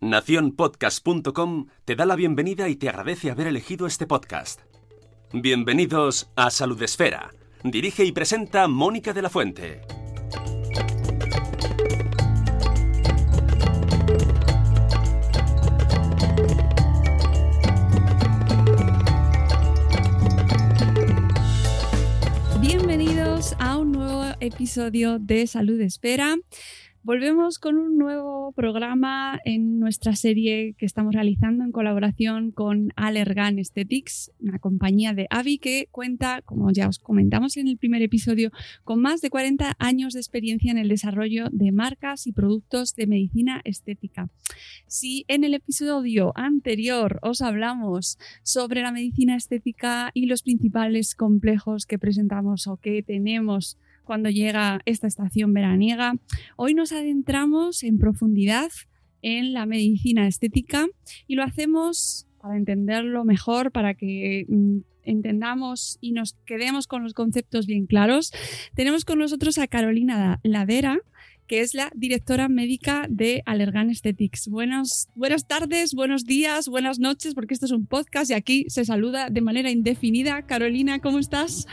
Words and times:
Naciónpodcast.com 0.00 1.68
te 1.86 1.96
da 1.96 2.04
la 2.04 2.16
bienvenida 2.16 2.68
y 2.68 2.76
te 2.76 2.90
agradece 2.90 3.30
haber 3.30 3.46
elegido 3.46 3.86
este 3.86 4.06
podcast. 4.06 4.60
Bienvenidos 5.32 6.30
a 6.36 6.50
Salud 6.50 6.80
Esfera. 6.82 7.32
Dirige 7.64 8.04
y 8.04 8.12
presenta 8.12 8.68
Mónica 8.68 9.14
de 9.14 9.22
la 9.22 9.30
Fuente. 9.30 9.80
Bienvenidos 22.60 23.56
a 23.58 23.78
un 23.78 23.92
nuevo 23.92 24.24
episodio 24.40 25.18
de 25.18 25.46
Salud 25.46 25.80
Esfera. 25.80 26.36
Volvemos 27.06 27.60
con 27.60 27.78
un 27.78 27.98
nuevo 27.98 28.50
programa 28.50 29.40
en 29.44 29.78
nuestra 29.78 30.16
serie 30.16 30.74
que 30.76 30.86
estamos 30.86 31.14
realizando 31.14 31.62
en 31.62 31.70
colaboración 31.70 32.50
con 32.50 32.92
Allergan 32.96 33.58
Aesthetics, 33.58 34.32
una 34.40 34.58
compañía 34.58 35.14
de 35.14 35.28
Avi 35.30 35.58
que 35.58 35.88
cuenta, 35.92 36.42
como 36.42 36.72
ya 36.72 36.88
os 36.88 36.98
comentamos 36.98 37.56
en 37.58 37.68
el 37.68 37.78
primer 37.78 38.02
episodio, 38.02 38.50
con 38.82 39.00
más 39.00 39.20
de 39.20 39.30
40 39.30 39.76
años 39.78 40.14
de 40.14 40.18
experiencia 40.18 40.72
en 40.72 40.78
el 40.78 40.88
desarrollo 40.88 41.46
de 41.52 41.70
marcas 41.70 42.26
y 42.26 42.32
productos 42.32 42.96
de 42.96 43.06
medicina 43.06 43.60
estética. 43.62 44.28
Si 44.88 45.24
en 45.28 45.44
el 45.44 45.54
episodio 45.54 46.32
anterior 46.34 47.20
os 47.22 47.40
hablamos 47.40 48.18
sobre 48.42 48.82
la 48.82 48.90
medicina 48.90 49.36
estética 49.36 50.10
y 50.12 50.26
los 50.26 50.42
principales 50.42 51.14
complejos 51.14 51.86
que 51.86 52.00
presentamos 52.00 52.66
o 52.66 52.78
que 52.78 53.04
tenemos 53.04 53.78
cuando 54.06 54.30
llega 54.30 54.80
esta 54.86 55.06
estación 55.06 55.52
veraniega. 55.52 56.14
Hoy 56.56 56.72
nos 56.72 56.92
adentramos 56.92 57.82
en 57.82 57.98
profundidad 57.98 58.70
en 59.20 59.52
la 59.52 59.66
medicina 59.66 60.28
estética 60.28 60.86
y 61.26 61.34
lo 61.34 61.42
hacemos 61.42 62.26
para 62.40 62.56
entenderlo 62.56 63.24
mejor, 63.24 63.72
para 63.72 63.94
que 63.94 64.46
mm, 64.48 64.78
entendamos 65.02 65.98
y 66.00 66.12
nos 66.12 66.34
quedemos 66.46 66.86
con 66.86 67.02
los 67.02 67.12
conceptos 67.12 67.66
bien 67.66 67.86
claros. 67.86 68.32
Tenemos 68.74 69.04
con 69.04 69.18
nosotros 69.18 69.58
a 69.58 69.66
Carolina 69.66 70.38
Ladera, 70.44 70.98
que 71.48 71.60
es 71.60 71.74
la 71.74 71.90
directora 71.94 72.48
médica 72.48 73.06
de 73.08 73.42
Allergan 73.46 73.88
Aesthetics. 73.88 74.48
buenas 74.48 75.08
tardes, 75.48 75.94
buenos 75.94 76.24
días, 76.24 76.68
buenas 76.68 76.98
noches, 76.98 77.34
porque 77.34 77.54
esto 77.54 77.66
es 77.66 77.72
un 77.72 77.86
podcast 77.86 78.30
y 78.30 78.34
aquí 78.34 78.66
se 78.68 78.84
saluda 78.84 79.30
de 79.30 79.40
manera 79.40 79.70
indefinida. 79.70 80.42
Carolina, 80.42 81.00
¿cómo 81.00 81.18
estás? 81.18 81.66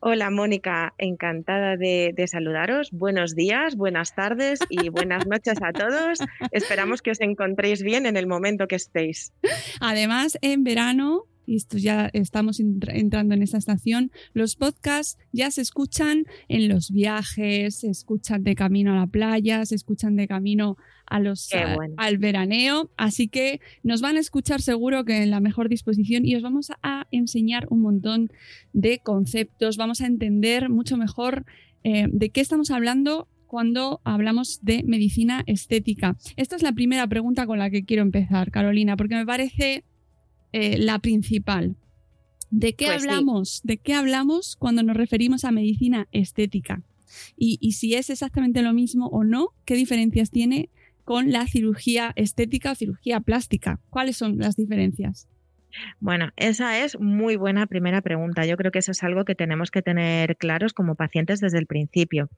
Hola 0.00 0.30
Mónica, 0.30 0.94
encantada 0.98 1.76
de, 1.76 2.14
saludaros. 2.26 2.90
Buenos 2.92 3.34
días, 3.34 3.76
buenas 3.76 4.14
tardes 4.14 4.60
y 4.68 4.88
buenas 4.88 5.26
noches 5.26 5.58
a 5.62 5.72
todos. 5.72 6.18
Esperamos 6.50 7.02
que 7.02 7.10
os 7.12 7.20
encontréis 7.20 7.82
bien 7.82 8.06
en 8.06 8.16
el 8.16 8.26
momento 8.26 8.66
que 8.66 8.76
estéis. 8.76 9.32
Además, 9.80 10.38
en 10.42 10.64
verano 10.64 11.26
y 11.46 11.56
esto 11.56 11.76
ya 11.76 12.08
estamos 12.12 12.60
entrando 12.60 13.34
en 13.34 13.42
esta 13.42 13.58
estación, 13.58 14.12
los 14.32 14.54
podcasts 14.54 15.18
ya 15.32 15.50
se 15.50 15.60
escuchan 15.60 16.24
en 16.48 16.68
los 16.68 16.92
viajes, 16.92 17.80
se 17.80 17.90
escuchan 17.90 18.44
de 18.44 18.54
camino 18.54 18.92
a 18.92 18.96
la 18.96 19.06
playa, 19.06 19.66
se 19.66 19.74
escuchan 19.74 20.14
de 20.16 20.28
camino 20.28 20.76
a 21.12 21.20
los, 21.20 21.50
al 21.98 22.18
veraneo. 22.18 22.90
Así 22.96 23.28
que 23.28 23.60
nos 23.82 24.00
van 24.00 24.16
a 24.16 24.20
escuchar 24.20 24.62
seguro 24.62 25.04
que 25.04 25.22
en 25.22 25.30
la 25.30 25.40
mejor 25.40 25.68
disposición 25.68 26.24
y 26.24 26.34
os 26.34 26.42
vamos 26.42 26.72
a 26.82 27.06
enseñar 27.10 27.66
un 27.68 27.82
montón 27.82 28.30
de 28.72 28.98
conceptos. 28.98 29.76
Vamos 29.76 30.00
a 30.00 30.06
entender 30.06 30.70
mucho 30.70 30.96
mejor 30.96 31.44
eh, 31.84 32.06
de 32.10 32.30
qué 32.30 32.40
estamos 32.40 32.70
hablando 32.70 33.28
cuando 33.46 34.00
hablamos 34.04 34.60
de 34.62 34.82
medicina 34.84 35.44
estética. 35.46 36.16
Esta 36.36 36.56
es 36.56 36.62
la 36.62 36.72
primera 36.72 37.06
pregunta 37.06 37.46
con 37.46 37.58
la 37.58 37.68
que 37.68 37.84
quiero 37.84 38.02
empezar, 38.02 38.50
Carolina, 38.50 38.96
porque 38.96 39.14
me 39.14 39.26
parece 39.26 39.84
eh, 40.52 40.78
la 40.78 40.98
principal. 40.98 41.76
¿De 42.50 42.74
qué 42.74 42.86
pues 42.86 43.02
hablamos? 43.02 43.60
¿De 43.64 43.76
qué 43.76 43.92
hablamos 43.92 44.56
cuando 44.56 44.82
nos 44.82 44.96
referimos 44.96 45.44
a 45.44 45.50
medicina 45.50 46.08
estética? 46.12 46.82
Y, 47.36 47.58
y, 47.60 47.72
si 47.72 47.94
es 47.94 48.08
exactamente 48.08 48.62
lo 48.62 48.72
mismo 48.72 49.08
o 49.08 49.22
no, 49.22 49.48
¿qué 49.66 49.74
diferencias 49.74 50.30
tiene 50.30 50.70
con 51.04 51.30
la 51.30 51.46
cirugía 51.46 52.12
estética 52.16 52.74
cirugía 52.74 53.20
plástica? 53.20 53.80
¿Cuáles 53.90 54.16
son 54.16 54.38
las 54.38 54.56
diferencias? 54.56 55.28
Bueno, 56.00 56.30
esa 56.36 56.84
es 56.84 56.98
muy 57.00 57.36
buena 57.36 57.66
primera 57.66 58.02
pregunta. 58.02 58.44
Yo 58.44 58.56
creo 58.56 58.70
que 58.72 58.80
eso 58.80 58.92
es 58.92 59.02
algo 59.02 59.24
que 59.24 59.34
tenemos 59.34 59.70
que 59.70 59.82
tener 59.82 60.36
claros 60.36 60.72
como 60.72 60.94
pacientes 60.94 61.40
desde 61.40 61.58
el 61.58 61.66
principio. 61.66 62.28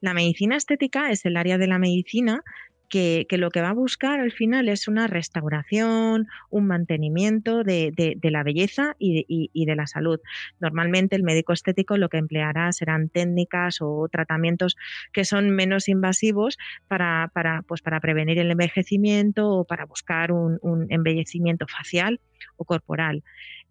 La 0.00 0.14
medicina 0.14 0.56
estética 0.56 1.10
es 1.10 1.24
el 1.24 1.36
área 1.36 1.58
de 1.58 1.66
la 1.66 1.78
medicina 1.78 2.42
que, 2.94 3.26
lo 3.38 3.50
que 3.50 3.60
va 3.60 3.70
a 3.70 3.74
buscar 3.74 4.20
al 4.20 4.30
final 4.30 4.68
es 4.68 4.86
una 4.86 5.08
restauración, 5.08 6.28
un 6.48 6.66
mantenimiento 6.68 7.64
de, 7.64 7.92
la 8.22 8.44
belleza 8.44 8.94
y 9.00 9.64
de, 9.66 9.74
la 9.74 9.88
salud. 9.88 10.20
Normalmente 10.60 11.16
el 11.16 11.24
médico 11.24 11.52
estético 11.52 11.96
lo 11.96 12.08
que 12.08 12.18
empleará 12.18 12.70
serán 12.70 13.08
técnicas 13.08 13.78
o 13.80 14.08
tratamientos 14.12 14.76
que 15.12 15.24
son 15.24 15.50
menos 15.50 15.88
invasivos 15.88 16.56
para, 16.86 17.32
pues 17.66 17.82
para 17.82 17.98
prevenir 17.98 18.38
el 18.38 18.52
envejecimiento 18.52 19.50
o 19.50 19.64
para 19.64 19.86
buscar 19.86 20.30
un, 20.30 20.60
un 20.62 20.86
embellecimiento 20.90 21.66
facial 21.66 22.20
o 22.56 22.64
corporal. 22.64 23.24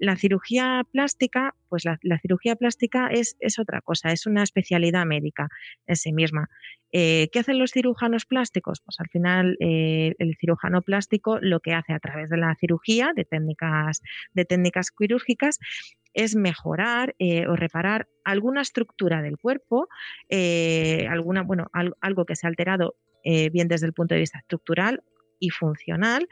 La 0.03 0.17
cirugía 0.17 0.85
plástica, 0.91 1.55
pues 1.69 1.85
la, 1.85 1.97
cirugía 2.19 2.57
plástica 2.57 3.07
es, 3.07 3.37
otra 3.57 3.79
cosa, 3.79 4.11
es 4.11 4.25
una 4.25 4.43
especialidad 4.43 5.05
médica 5.05 5.47
en 5.87 5.95
sí 5.95 6.11
misma. 6.11 6.49
Eh, 6.91 7.29
¿Qué 7.31 7.39
hacen 7.39 7.57
los 7.57 7.71
cirujanos 7.71 8.25
plásticos? 8.25 8.81
Pues 8.81 8.99
al 8.99 9.07
final 9.07 9.55
eh, 9.61 10.13
el 10.19 10.35
cirujano 10.35 10.81
plástico 10.81 11.39
lo 11.39 11.61
que 11.61 11.73
hace 11.73 11.93
a 11.93 11.99
través 11.99 12.29
de 12.29 12.35
la 12.35 12.53
cirugía, 12.59 13.13
de 13.15 13.23
técnicas, 13.23 14.01
de 14.33 14.43
técnicas 14.43 14.91
quirúrgicas, 14.91 15.57
es 16.13 16.35
mejorar 16.35 17.15
eh, 17.17 17.47
o 17.47 17.55
reparar 17.55 18.09
alguna 18.25 18.59
estructura 18.59 19.21
del 19.21 19.37
cuerpo, 19.37 19.87
alguna, 21.09 21.43
bueno, 21.43 21.67
algo 22.01 22.25
que 22.25 22.35
se 22.35 22.45
ha 22.45 22.49
alterado 22.49 22.97
bien 23.23 23.69
desde 23.69 23.87
el 23.87 23.93
punto 23.93 24.15
de 24.15 24.19
vista 24.19 24.39
estructural 24.39 25.01
y 25.39 25.49
funcional, 25.49 26.27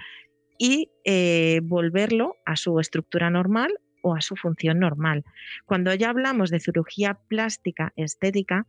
y 0.62 0.92
eh, 1.06 1.60
volverlo 1.64 2.38
a 2.46 2.56
su 2.56 2.80
estructura 2.80 3.32
normal 3.32 3.74
o 4.04 4.14
a 4.14 4.22
su 4.22 4.36
función 4.36 4.78
normal. 4.78 5.24
Cuando 5.66 5.92
ya 5.96 6.12
hablamos 6.12 6.52
de 6.52 6.60
cirugía 6.60 7.18
plástica 7.28 7.94
estética, 7.96 8.68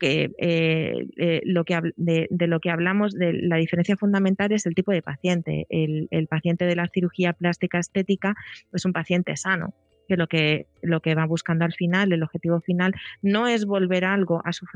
eh, 0.00 0.30
eh, 0.38 1.40
lo 1.44 1.64
que 1.64 1.80
de, 1.96 2.28
lo 2.46 2.60
que 2.60 2.70
hablamos, 2.70 3.14
de 3.14 3.32
la 3.32 3.56
diferencia 3.56 3.96
fundamental 3.96 4.52
es 4.52 4.64
el 4.66 4.76
tipo 4.76 4.92
de 4.92 5.02
paciente. 5.02 5.66
El, 5.70 6.28
paciente 6.28 6.66
de 6.66 6.76
la 6.76 6.86
cirugía 6.86 7.32
plástica 7.32 7.80
estética 7.80 8.36
es 8.72 8.84
un 8.84 8.92
paciente 8.92 9.36
sano, 9.36 9.74
que 10.06 10.16
lo 10.16 10.28
que 10.28 10.66
lo 10.82 11.00
que 11.00 11.16
va 11.16 11.26
buscando 11.26 11.64
al 11.64 11.72
final, 11.72 12.12
el 12.12 12.22
objetivo 12.22 12.60
final, 12.60 12.92
no 13.22 13.48
es 13.48 13.64
volver 13.64 14.04
algo 14.04 14.40
a 14.44 14.52
su 14.52 14.66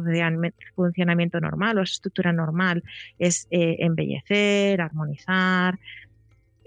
funcionamiento 0.75 1.41
normal 1.41 1.79
o 1.79 1.83
a 1.83 1.87
su 1.87 1.93
estructura 1.93 2.33
normal, 2.33 2.83
es 3.21 3.47
eh, 3.53 3.77
embellecer, 3.79 4.81
armonizar. 4.81 5.79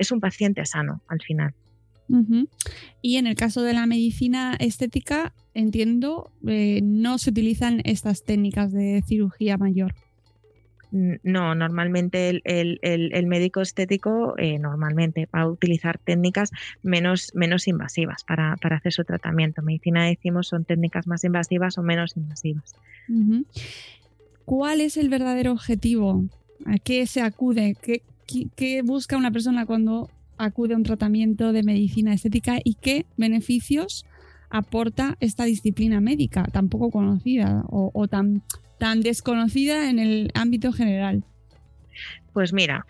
Es 0.02 0.12
un 0.12 0.20
paciente 0.20 0.66
sano 0.66 1.00
al 1.08 1.22
final. 1.22 1.54
Y 3.02 3.18
en 3.18 3.28
el 3.28 3.36
caso 3.36 3.62
de 3.62 3.74
la 3.74 3.86
medicina 3.86 4.58
estética, 4.60 5.32
entiendo, 5.54 6.32
eh, 6.46 6.82
no 6.84 7.20
se 7.20 7.30
utilizan 7.30 7.82
estas 7.86 8.26
técnicas 8.26 8.74
de 8.74 9.04
cirugía 9.08 9.58
mayor. 9.58 9.94
No, 10.92 11.56
normalmente 11.56 12.42
el, 12.44 13.28
médico 13.28 13.62
estético 13.62 14.36
eh, 14.38 14.60
normalmente 14.60 15.30
va 15.34 15.42
a 15.42 15.48
utilizar 15.48 16.00
técnicas 16.00 16.52
menos, 16.84 17.32
menos 17.34 17.70
invasivas 17.70 18.26
para, 18.26 18.58
hacer 18.60 18.92
su 18.92 19.06
tratamiento. 19.06 19.62
Medicina 19.62 20.06
decimos 20.06 20.48
son 20.48 20.66
técnicas 20.66 21.06
más 21.08 21.24
invasivas 21.24 21.78
o 21.78 21.84
menos 21.84 22.18
invasivas. 22.18 22.76
¿Cuál 24.44 24.82
es 24.82 24.98
el 24.98 25.08
verdadero 25.10 25.54
objetivo? 25.54 26.26
¿A 26.66 26.78
qué 26.78 27.08
se 27.08 27.22
acude? 27.22 27.78
qué 27.82 28.02
busca 28.84 29.18
una 29.18 29.32
persona 29.32 29.66
cuando 29.66 30.10
acude 30.38 30.74
a 30.74 30.78
un 30.78 30.84
tratamiento 30.84 31.52
de 31.54 31.64
medicina 31.64 32.14
estética 32.14 32.60
y 32.64 32.76
qué 32.76 33.06
beneficios 33.18 34.06
aporta 34.50 35.18
esta 35.20 35.46
disciplina 35.46 36.02
médica 36.02 36.44
tan 36.52 36.68
poco 36.70 36.92
conocida 36.92 37.64
o, 37.70 38.08
tan, 38.08 38.42
tan 38.78 39.02
desconocida 39.02 39.90
en 39.90 40.00
el 40.00 40.32
ámbito 40.34 40.74
general. 40.74 41.24
Pues 42.34 42.54
mira, 42.54 42.86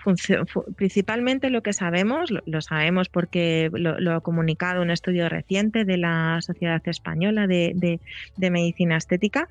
principalmente 0.76 1.50
lo 1.50 1.64
que 1.64 1.74
sabemos, 1.74 2.32
lo, 2.46 2.62
sabemos 2.62 3.10
porque 3.10 3.72
lo, 3.74 4.14
ha 4.14 4.22
comunicado 4.22 4.84
un 4.84 4.92
estudio 4.92 5.30
reciente 5.30 5.84
de 5.84 5.98
la 5.98 6.40
Sociedad 6.42 6.82
Española 6.86 7.48
de, 7.48 8.00
Medicina 8.38 8.98
Estética, 8.98 9.48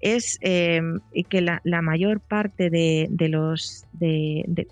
es 0.00 0.38
em, 0.40 1.00
que 1.28 1.42
la, 1.42 1.60
mayor 1.82 2.20
parte 2.20 2.70
de, 2.70 3.28
los 3.28 3.84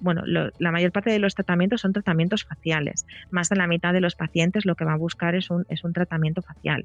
bueno, 0.01 0.23
la 0.59 0.73
mayor 0.73 0.91
parte 0.91 1.11
de 1.11 1.19
los 1.19 1.35
tratamientos 1.35 1.83
son 1.83 1.93
tratamientos 1.93 2.45
faciales. 2.45 3.07
Más 3.31 3.49
de 3.49 3.57
la 3.57 3.67
mitad 3.67 3.93
de 3.93 4.01
los 4.01 4.15
pacientes 4.15 4.65
lo 4.65 4.75
que 4.75 4.85
va 4.85 4.95
a 4.95 4.97
buscar 4.97 5.35
es 5.35 5.51
un, 5.51 5.67
es 5.69 5.85
un 5.85 5.93
tratamiento 5.93 6.43
facial. 6.43 6.85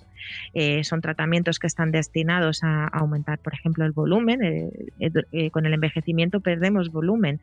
Eh, 0.53 0.83
son 0.83 1.01
tratamientos 1.01 1.59
que 1.59 1.67
están 1.67 1.91
destinados 1.91 2.63
a, 2.63 2.87
aumentar, 2.87 3.39
por 3.39 3.53
ejemplo, 3.53 3.85
el 3.85 3.91
volumen. 3.91 4.43
Eh, 4.43 4.89
eh, 5.31 5.51
con 5.51 5.65
el 5.65 5.73
envejecimiento 5.73 6.41
perdemos 6.41 6.91
volumen 6.91 7.39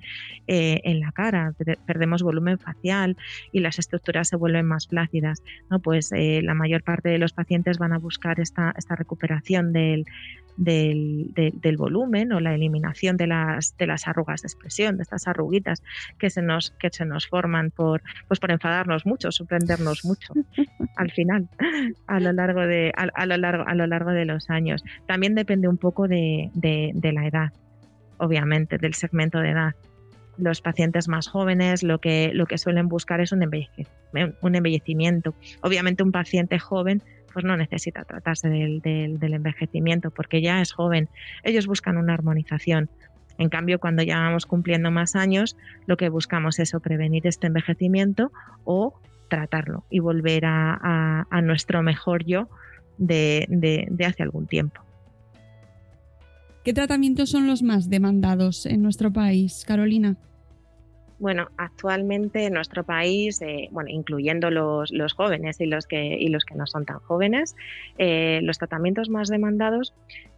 eh, 0.47 0.81
en 0.85 1.01
la 1.01 1.13
cara, 1.13 1.55
perdemos 1.87 2.23
volumen 2.23 2.59
facial 2.59 3.17
y 3.53 3.61
las 3.61 3.79
estructuras 3.79 4.29
se 4.29 4.37
vuelven 4.37 4.67
más 4.67 4.87
plácidas. 4.87 5.43
¿no? 5.71 5.79
Pues 5.79 6.13
eh, 6.13 6.41
la 6.43 6.55
mayor 6.55 6.83
parte 6.83 7.09
de 7.09 7.19
los 7.19 7.33
pacientes 7.33 7.79
van 7.79 7.93
a 7.93 7.99
buscar 7.99 8.41
esta, 8.41 8.75
esta 8.77 8.97
recuperación 8.97 9.73
del, 9.73 10.05
del, 10.57 11.33
del, 11.35 11.77
volumen 11.77 12.33
o 12.33 12.41
la 12.41 12.55
eliminación 12.55 13.17
de 13.17 13.27
las, 13.27 13.77
de 13.77 13.87
las 13.87 14.07
arrugas 14.07 14.43
de 14.43 14.47
expresión, 14.47 14.97
de 14.97 15.03
estas 15.03 15.27
arruguitas 15.27 15.83
que 16.19 16.31
se 16.31 16.43
nos, 16.43 16.71
que 16.79 16.91
se 16.91 17.05
nos 17.05 17.27
forman 17.27 17.71
por, 17.71 18.03
pues 18.29 18.41
por 18.41 18.51
enfadarnos 18.51 19.07
mucho, 19.07 19.33
sorprendernos 19.33 20.05
mucho 20.05 20.33
al 20.97 21.11
final, 21.11 21.49
a 22.07 22.21
lo 22.21 22.33
largo 22.33 22.61
de, 22.61 22.93
a, 22.97 23.27
lo 23.27 23.37
largo, 23.37 23.65
a 23.67 23.75
lo 23.75 23.87
largo 23.87 24.11
de 24.11 24.25
los 24.25 24.51
años. 24.51 24.85
También 25.07 25.35
depende 25.35 25.69
un 25.69 25.79
poco 25.79 26.09
de, 26.09 26.51
de 26.55 27.13
la 27.13 27.27
edad, 27.27 27.53
obviamente, 28.19 28.79
del 28.79 28.95
segmento 28.95 29.39
de 29.39 29.51
edad 29.51 29.75
los 30.37 30.61
pacientes 30.61 31.09
más 31.09 31.29
jóvenes 31.29 31.83
lo 31.83 31.99
que, 31.99 32.31
lo 32.35 32.47
que 32.47 32.59
suelen 32.59 32.89
buscar 32.89 33.21
es 33.21 33.33
un, 33.33 33.43
un 34.41 34.55
embellecimiento. 34.55 35.35
Obviamente 35.63 36.03
un 36.03 36.13
paciente 36.13 36.59
joven 36.59 37.03
pues 37.33 37.45
no 37.45 37.57
necesita 37.57 38.05
tratarse 38.05 38.49
del, 38.49 38.81
del, 38.81 39.35
envejecimiento 39.35 40.13
porque 40.13 40.41
ya 40.41 40.63
es 40.63 40.73
joven. 40.73 41.09
Ellos 41.43 41.67
buscan 41.67 41.97
una 41.97 42.15
armonización. 42.15 42.89
En 43.39 43.49
cambio, 43.49 43.81
cuando 43.81 44.05
ya 44.05 44.21
vamos 44.21 44.47
cumpliendo 44.47 44.93
más 44.93 45.17
años, 45.17 45.57
lo 45.87 45.97
que 45.97 46.09
buscamos 46.09 46.61
es 46.61 46.73
prevenir 46.81 47.27
este 47.27 47.49
envejecimiento 47.49 48.31
o 48.63 48.95
tratarlo 49.29 49.85
y 49.91 49.99
volver 49.99 50.45
a, 50.47 51.27
a, 51.29 51.43
nuestro 51.43 51.83
mejor 51.83 52.25
yo 52.25 52.49
de, 52.99 53.47
de, 53.49 53.89
de 53.91 54.05
hace 54.07 54.23
algún 54.23 54.47
tiempo. 54.47 54.81
¿Qué 56.65 56.73
tratamientos 56.73 57.29
son 57.29 57.47
los 57.47 57.63
más 57.63 57.91
demandados 57.91 58.65
en 58.65 58.81
nuestro 58.83 59.13
país, 59.13 59.65
Carolina? 59.67 60.17
Bueno, 61.19 61.49
actualmente 61.59 62.47
en 62.47 62.55
nuestro 62.55 62.85
país, 62.85 63.43
eh, 63.43 63.69
bueno, 63.71 63.91
incluyendo 63.91 64.51
los, 64.51 64.91
jóvenes 65.13 65.61
y 65.61 65.67
los 65.67 65.87
que, 65.87 66.17
y 66.19 66.29
los 66.29 66.47
que 66.47 66.55
no 66.55 66.67
son 66.67 66.87
tan 66.87 67.01
jóvenes, 67.01 67.55
eh, 67.99 68.41
los 68.43 68.57
tratamientos 68.57 69.11
más 69.11 69.29
demandados 69.29 69.93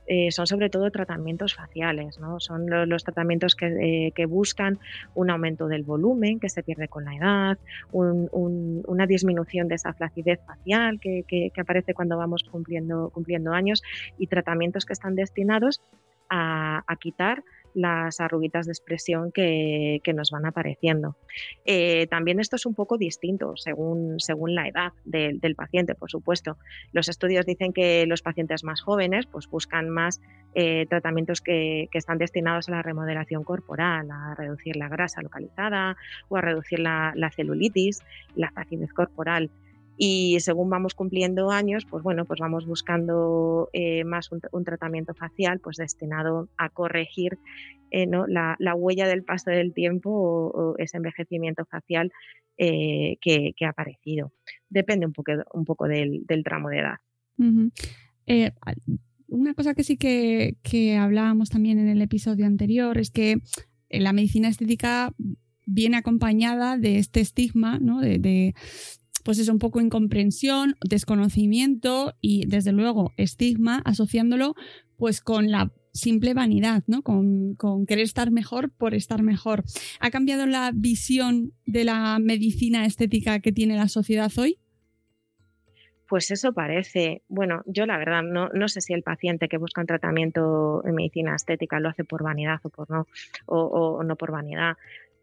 eh, 0.09 0.33
son 0.33 0.49
sobre 0.49 0.69
todo 0.69 0.91
tratamientos 0.91 1.55
faciales, 1.55 2.19
¿no? 2.19 2.41
Son 2.41 2.67
los, 2.69 3.05
tratamientos 3.05 3.55
que, 3.55 4.27
buscan 4.29 4.81
un 5.15 5.31
aumento 5.31 5.69
del 5.69 5.85
volumen 5.85 6.41
que 6.41 6.49
se 6.49 6.65
pierde 6.65 6.89
con 6.89 7.05
la 7.05 7.15
edad, 7.15 7.59
una 7.93 9.07
disminución 9.07 9.69
de 9.69 9.77
esa 9.77 9.93
flacidez 9.93 10.41
facial 10.45 10.99
que, 11.01 11.53
aparece 11.57 11.95
cuando 11.95 12.17
vamos 12.17 12.43
cumpliendo, 12.45 13.11
cumpliendo 13.11 13.53
años 13.53 13.83
y 14.19 14.27
tratamientos 14.27 14.85
que 14.87 14.93
están 14.93 15.15
destinados 15.15 15.81
a, 16.31 16.85
quitar 17.01 17.43
las 17.75 18.21
arruguitas 18.21 18.65
de 18.65 18.73
expresión 18.73 19.33
que, 19.33 20.01
nos 20.15 20.31
van 20.31 20.47
apareciendo. 20.47 21.17
Eh, 21.67 22.07
también 22.07 22.41
esto 22.41 22.57
es 22.57 22.65
un 22.65 22.75
poco 22.75 22.97
distinto 22.97 23.55
según, 23.57 24.19
según 24.19 24.55
la 24.55 24.67
edad 24.67 24.93
del 25.05 25.55
paciente, 25.55 25.95
por 25.95 26.11
supuesto. 26.11 26.57
Los 26.93 27.09
estudios 27.09 27.45
dicen 27.45 27.75
que 27.75 28.07
los 28.07 28.23
pacientes 28.23 28.65
más 28.65 28.81
jóvenes 28.81 29.27
pues, 29.27 29.47
buscan 29.49 29.91
más 29.91 30.23
eh, 30.55 30.87
tratamientos 30.89 31.43
que, 31.43 31.89
están 31.93 32.19
destinados 32.19 32.69
a 32.69 32.73
la 32.73 32.83
remodelación 32.83 33.45
corporal, 33.45 34.11
a 34.11 34.35
reducir 34.35 34.77
la 34.77 34.89
grasa 34.89 35.23
localizada 35.23 35.97
o 36.29 36.37
a 36.37 36.41
reducir 36.41 36.79
la, 36.79 37.13
la 37.15 37.31
celulitis, 37.31 38.03
la 38.35 38.51
flacidez 38.51 38.93
corporal. 38.93 39.51
Y 39.97 40.39
según 40.41 40.69
vamos 40.69 40.95
cumpliendo 40.95 41.51
años, 41.51 41.87
pues 41.89 42.03
bueno, 42.03 42.27
pues 42.27 42.39
vamos 42.39 42.67
buscando 42.67 43.71
eh, 43.73 44.05
más 44.05 44.31
un, 44.31 44.65
tratamiento 44.65 45.15
facial 45.15 45.61
pues 45.61 45.79
destinado 45.79 46.49
a 46.59 46.69
corregir 46.69 47.39
eh, 47.91 48.07
la, 48.07 48.75
huella 48.75 49.09
del 49.09 49.25
paso 49.25 49.51
del 49.51 49.73
tiempo 49.73 50.11
o, 50.11 50.75
ese 50.79 50.99
envejecimiento 50.99 51.65
facial 51.65 52.13
eh, 52.59 53.17
que, 53.23 53.55
ha 53.65 53.69
aparecido. 53.71 54.33
Depende 54.69 55.07
un 55.07 55.13
poco, 55.13 55.33
un 55.55 55.65
poco 55.65 55.89
del, 55.89 56.27
tramo 56.45 56.69
de 56.69 56.79
edad. 56.79 56.99
una 59.29 59.55
cosa 59.55 59.75
que 59.75 59.83
sí 59.83 59.97
que, 59.97 60.97
hablábamos 60.99 61.49
también 61.49 61.79
en 61.79 61.89
el 61.89 62.03
episodio 62.03 62.45
anterior 62.45 62.99
es 62.99 63.11
que 63.11 63.37
la 63.89 64.13
medicina 64.13 64.49
estética 64.49 65.15
viene 65.65 65.97
acompañada 65.97 66.77
de 66.77 66.99
este 66.99 67.21
estigma, 67.21 67.79
¿no? 67.79 68.01
de, 68.01 68.55
pues 69.27 69.41
es 69.41 69.49
un 69.49 69.59
poco 69.59 69.81
incomprensión, 69.81 70.77
desconocimiento 70.89 72.15
y 72.21 72.47
desde 72.47 72.71
luego 72.71 73.13
estigma 73.17 73.83
asociándolo 73.85 74.55
pues 74.99 75.21
con 75.21 75.51
la 75.51 75.73
simple 75.93 76.33
vanidad, 76.33 76.85
¿no? 76.87 77.03
Con, 77.03 77.57
querer 77.89 78.05
estar 78.05 78.31
mejor 78.31 78.71
por 78.71 78.95
estar 78.95 79.25
mejor. 79.25 79.65
¿Ha 79.99 80.11
cambiado 80.11 80.47
la 80.47 80.71
visión 80.73 81.53
de 81.65 81.83
la 81.83 82.21
medicina 82.21 82.87
estética 82.87 83.41
que 83.41 83.51
tiene 83.51 83.75
la 83.75 83.89
sociedad 83.89 84.31
hoy? 84.39 84.61
Pues 86.09 86.31
eso 86.31 86.53
parece. 86.53 87.23
Bueno, 87.27 87.63
yo 87.67 87.85
la 87.85 87.99
verdad 87.99 88.23
no, 88.23 88.49
no 88.51 88.69
sé 88.69 88.81
si 88.81 88.93
el 88.93 89.03
paciente 89.03 89.49
que 89.49 89.59
busca 89.59 89.81
un 89.81 89.89
tratamiento 89.89 90.87
en 90.87 90.95
medicina 90.95 91.35
estética 91.35 91.81
lo 91.81 91.89
hace 91.89 92.05
por 92.05 92.23
vanidad 92.23 92.61
o 92.63 92.69
por 92.69 92.89
no, 92.89 93.09
o 93.47 94.05
no 94.05 94.15
por 94.15 94.31
vanidad. 94.31 94.77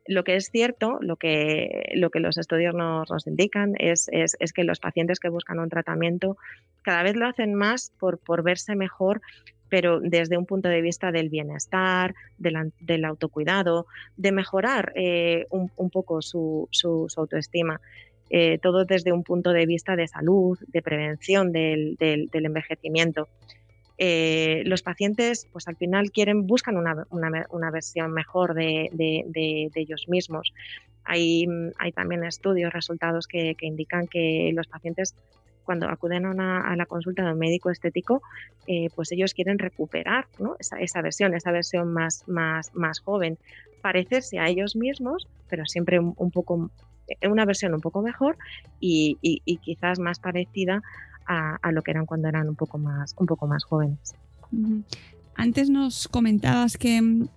Lo 0.05 0.23
que 0.23 0.35
es 0.35 0.49
cierto, 0.49 0.97
lo 1.01 1.15
que, 1.15 1.91
lo 1.95 2.09
que 2.09 2.19
los 2.19 2.37
estudios 2.37 2.75
nos, 2.75 3.27
indican 3.27 3.73
es, 3.77 4.09
que 4.53 4.63
los 4.63 4.79
pacientes 4.79 5.19
que 5.19 5.29
buscan 5.29 5.59
un 5.59 5.69
tratamiento 5.69 6.37
cada 6.81 7.03
vez 7.03 7.15
lo 7.15 7.25
hacen 7.25 7.53
más 7.53 7.93
por, 7.99 8.43
verse 8.43 8.75
mejor, 8.75 9.21
pero 9.69 10.01
desde 10.01 10.37
un 10.37 10.45
punto 10.45 10.67
de 10.67 10.81
vista 10.81 11.11
del 11.11 11.29
bienestar, 11.29 12.15
del, 12.37 13.05
autocuidado, 13.05 13.87
de 14.17 14.31
mejorar 14.33 14.91
eh, 14.95 15.47
un, 15.49 15.89
poco 15.89 16.21
su, 16.21 16.67
su, 16.71 17.07
autoestima. 17.15 17.79
Eh, 18.29 18.57
todo 18.57 18.83
desde 18.83 19.11
un 19.11 19.23
punto 19.23 19.51
de 19.51 19.65
vista 19.65 19.95
de 19.95 20.07
salud, 20.07 20.57
de 20.67 20.81
prevención 20.81 21.51
del 21.51 21.97
envejecimiento. 22.33 23.29
Eh, 23.97 24.63
los 24.65 24.81
pacientes 24.81 25.47
pues 25.51 25.67
al 25.67 25.75
final 25.75 26.11
quieren, 26.11 26.47
buscan 26.47 26.77
una, 26.77 27.05
una, 27.11 27.71
versión 27.71 28.11
mejor 28.11 28.53
de, 28.53 28.89
ellos 29.75 30.05
mismos. 30.07 30.53
Hay, 31.05 31.45
hay, 31.77 31.91
también 31.91 32.23
estudios, 32.23 32.73
resultados 32.73 33.27
que, 33.27 33.55
indican 33.61 34.07
que 34.07 34.51
los 34.53 34.67
pacientes 34.67 35.15
cuando 35.63 35.87
acuden 35.87 36.25
a, 36.25 36.75
la 36.75 36.85
consulta 36.85 37.23
de 37.23 37.33
un 37.33 37.39
médico 37.39 37.69
estético, 37.69 38.21
eh, 38.67 38.89
pues 38.95 39.11
ellos 39.11 39.33
quieren 39.33 39.59
recuperar 39.59 40.27
esa, 40.59 41.01
versión, 41.01 41.33
esa 41.35 41.51
versión 41.51 41.93
más, 41.93 42.27
más, 42.27 42.75
más 42.75 42.99
joven, 42.99 43.37
parecerse 43.81 44.39
a 44.39 44.47
ellos 44.47 44.75
mismos, 44.75 45.27
pero 45.49 45.65
siempre 45.65 45.99
un, 45.99 46.31
poco, 46.31 46.69
eh, 47.07 47.27
una 47.27 47.45
versión 47.45 47.73
un 47.73 47.81
poco 47.81 48.01
mejor 48.01 48.37
y, 48.79 49.17
quizás 49.61 49.99
más 49.99 50.19
parecida 50.19 50.81
a, 51.27 51.71
lo 51.71 51.81
que 51.81 51.91
eran 51.91 52.05
cuando 52.05 52.27
eran 52.27 52.49
un 52.49 52.55
poco 52.55 52.77
más, 52.77 53.15
un 53.17 53.25
poco 53.25 53.47
más 53.47 53.63
jóvenes. 53.63 54.15
Antes 55.35 55.69
nos 55.69 56.07
comentabas 56.07 56.77
que, 56.77 57.27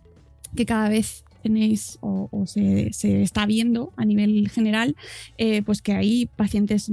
que 0.55 0.67
cada 0.67 0.89
vez 0.89 1.26
tenéis 1.47 1.99
o, 2.01 2.45
se, 2.47 2.91
está 3.23 3.47
viendo 3.47 3.93
a 3.97 4.05
nivel 4.05 4.49
general, 4.49 4.97
eh, 5.39 5.63
pues 5.63 5.81
que 5.81 5.93
hay 5.93 6.27
pacientes 6.27 6.91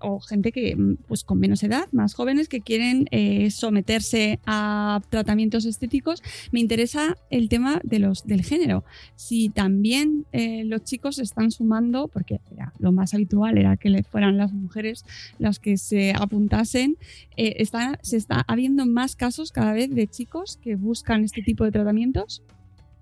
o 0.00 0.20
gente 0.20 0.52
que 0.52 0.76
pues 1.08 1.24
con 1.24 1.40
menos 1.40 1.64
edad, 1.64 1.88
más 1.90 2.14
jóvenes, 2.14 2.48
que 2.48 2.60
quieren 2.60 3.06
eh, 3.10 3.50
someterse 3.50 4.38
a 4.46 5.00
tratamientos 5.10 5.64
estéticos. 5.64 6.22
Me 6.52 6.60
interesa 6.60 7.16
el 7.30 7.48
tema 7.48 7.80
de 7.82 7.98
los, 7.98 8.24
del 8.24 8.44
género. 8.44 8.84
Si 9.16 9.48
también 9.48 10.26
eh, 10.32 10.62
los 10.64 10.84
chicos 10.84 11.18
están 11.18 11.50
sumando, 11.50 12.06
porque 12.06 12.40
lo 12.78 12.92
más 12.92 13.14
habitual 13.14 13.58
era 13.58 13.76
que 13.76 14.04
fueran 14.04 14.36
las 14.36 14.52
mujeres 14.52 15.04
las 15.38 15.58
que 15.58 15.76
se 15.76 16.12
apuntasen, 16.12 16.96
está, 17.36 17.98
se 18.02 18.16
está 18.16 18.44
habiendo 18.46 18.86
más 18.86 19.16
casos 19.16 19.50
cada 19.50 19.72
vez 19.72 19.92
de 19.92 20.06
chicos 20.06 20.58
que 20.62 20.76
buscan 20.76 21.24
este 21.24 21.42
tipo 21.42 21.64
de 21.64 21.72
tratamientos. 21.72 22.44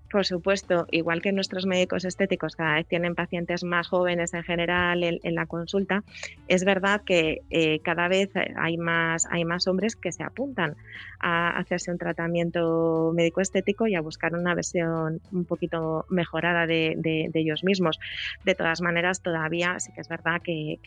Por 0.09 0.25
supuesto, 0.25 0.87
igual 0.91 1.21
que 1.21 1.33
nuestros 1.33 1.65
médicos 1.65 2.05
estéticos 2.05 2.55
cada 2.55 2.75
vez 2.75 2.87
tienen 2.87 3.13
pacientes 3.13 3.63
más 3.63 3.87
jóvenes 3.89 4.33
en 4.33 4.43
general 4.43 5.03
en, 5.03 5.35
la 5.35 5.45
consulta, 5.45 6.03
es 6.47 6.63
verdad 6.63 7.01
que 7.05 7.41
eh, 7.49 7.79
cada 7.81 8.07
vez 8.07 8.29
hay 8.55 8.77
más, 8.77 9.25
hay 9.29 9.43
más 9.43 9.67
hombres 9.67 9.95
que 9.95 10.13
se 10.13 10.23
apuntan 10.23 10.75
a 11.19 11.57
hacerse 11.57 11.91
un 11.91 11.97
tratamiento 11.97 13.11
médico 13.13 13.41
estético 13.41 13.87
y 13.87 13.95
a 13.95 14.01
buscar 14.01 14.33
una 14.33 14.55
versión 14.55 15.19
un 15.31 15.45
poquito 15.45 16.05
mejorada 16.09 16.65
de, 16.67 16.95
ellos 17.33 17.63
mismos. 17.63 17.99
De 18.45 18.55
todas 18.55 18.81
maneras, 18.81 19.21
todavía 19.21 19.79
sí 19.79 19.91
que 19.91 20.01
es 20.01 20.07
verdad 20.07 20.41
que, 20.41 20.79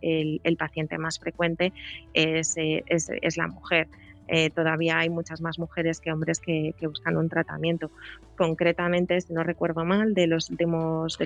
el, 0.00 0.56
paciente 0.56 0.98
más 0.98 1.18
frecuente 1.18 1.72
es, 2.14 2.56
eh, 2.56 2.84
es 2.86 3.36
la 3.36 3.48
mujer. 3.48 3.88
Eh, 4.28 4.50
todavía 4.50 4.98
hay 4.98 5.10
muchas 5.10 5.40
más 5.40 5.58
mujeres 5.58 6.00
que 6.00 6.12
hombres 6.12 6.40
que, 6.40 6.74
buscan 6.82 7.16
un 7.16 7.28
tratamiento. 7.28 7.90
Concretamente, 8.36 9.20
si 9.20 9.32
no 9.32 9.42
recuerdo 9.42 9.84
mal, 9.84 10.14
de 10.14 10.26
los 10.26 10.50
últimos, 10.50 11.16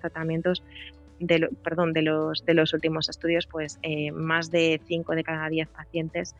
tratamientos, 0.00 0.62
de 1.18 1.38
los, 2.54 2.72
últimos 2.72 3.08
estudios, 3.08 3.46
pues 3.46 3.78
eh, 3.82 4.12
más 4.12 4.50
de 4.50 4.80
5 4.86 5.14
de 5.14 5.24
cada 5.24 5.48
10 5.48 5.68
pacientes 5.68 6.34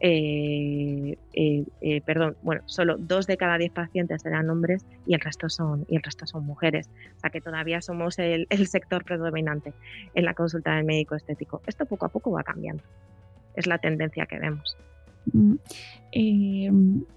eh, 0.00 1.16
perdón, 2.04 2.36
bueno, 2.42 2.62
solo 2.66 2.96
dos 2.98 3.26
de 3.26 3.36
cada 3.36 3.58
10 3.58 3.72
pacientes 3.72 4.24
eran 4.24 4.48
hombres 4.48 4.84
y 5.06 5.14
el 5.14 5.20
resto 5.20 5.48
son, 5.48 5.86
y 5.88 5.96
el 5.96 6.02
resto 6.02 6.26
son 6.26 6.44
mujeres. 6.44 6.88
O 7.16 7.20
sea 7.20 7.30
que 7.30 7.40
todavía 7.40 7.80
somos 7.80 8.18
el, 8.18 8.46
sector 8.66 9.04
predominante 9.04 9.72
en 10.14 10.24
la 10.24 10.34
consulta 10.34 10.76
del 10.76 10.84
médico 10.84 11.14
estético. 11.14 11.62
Esto 11.66 11.86
poco 11.86 12.06
a 12.06 12.10
poco 12.10 12.30
va 12.30 12.42
cambiando. 12.42 12.82
Es 13.54 13.66
la 13.66 13.78
tendencia 13.78 14.26
que 14.26 14.38
vemos. 14.38 14.76
Mm, 15.32 15.54
eh, 16.12 16.70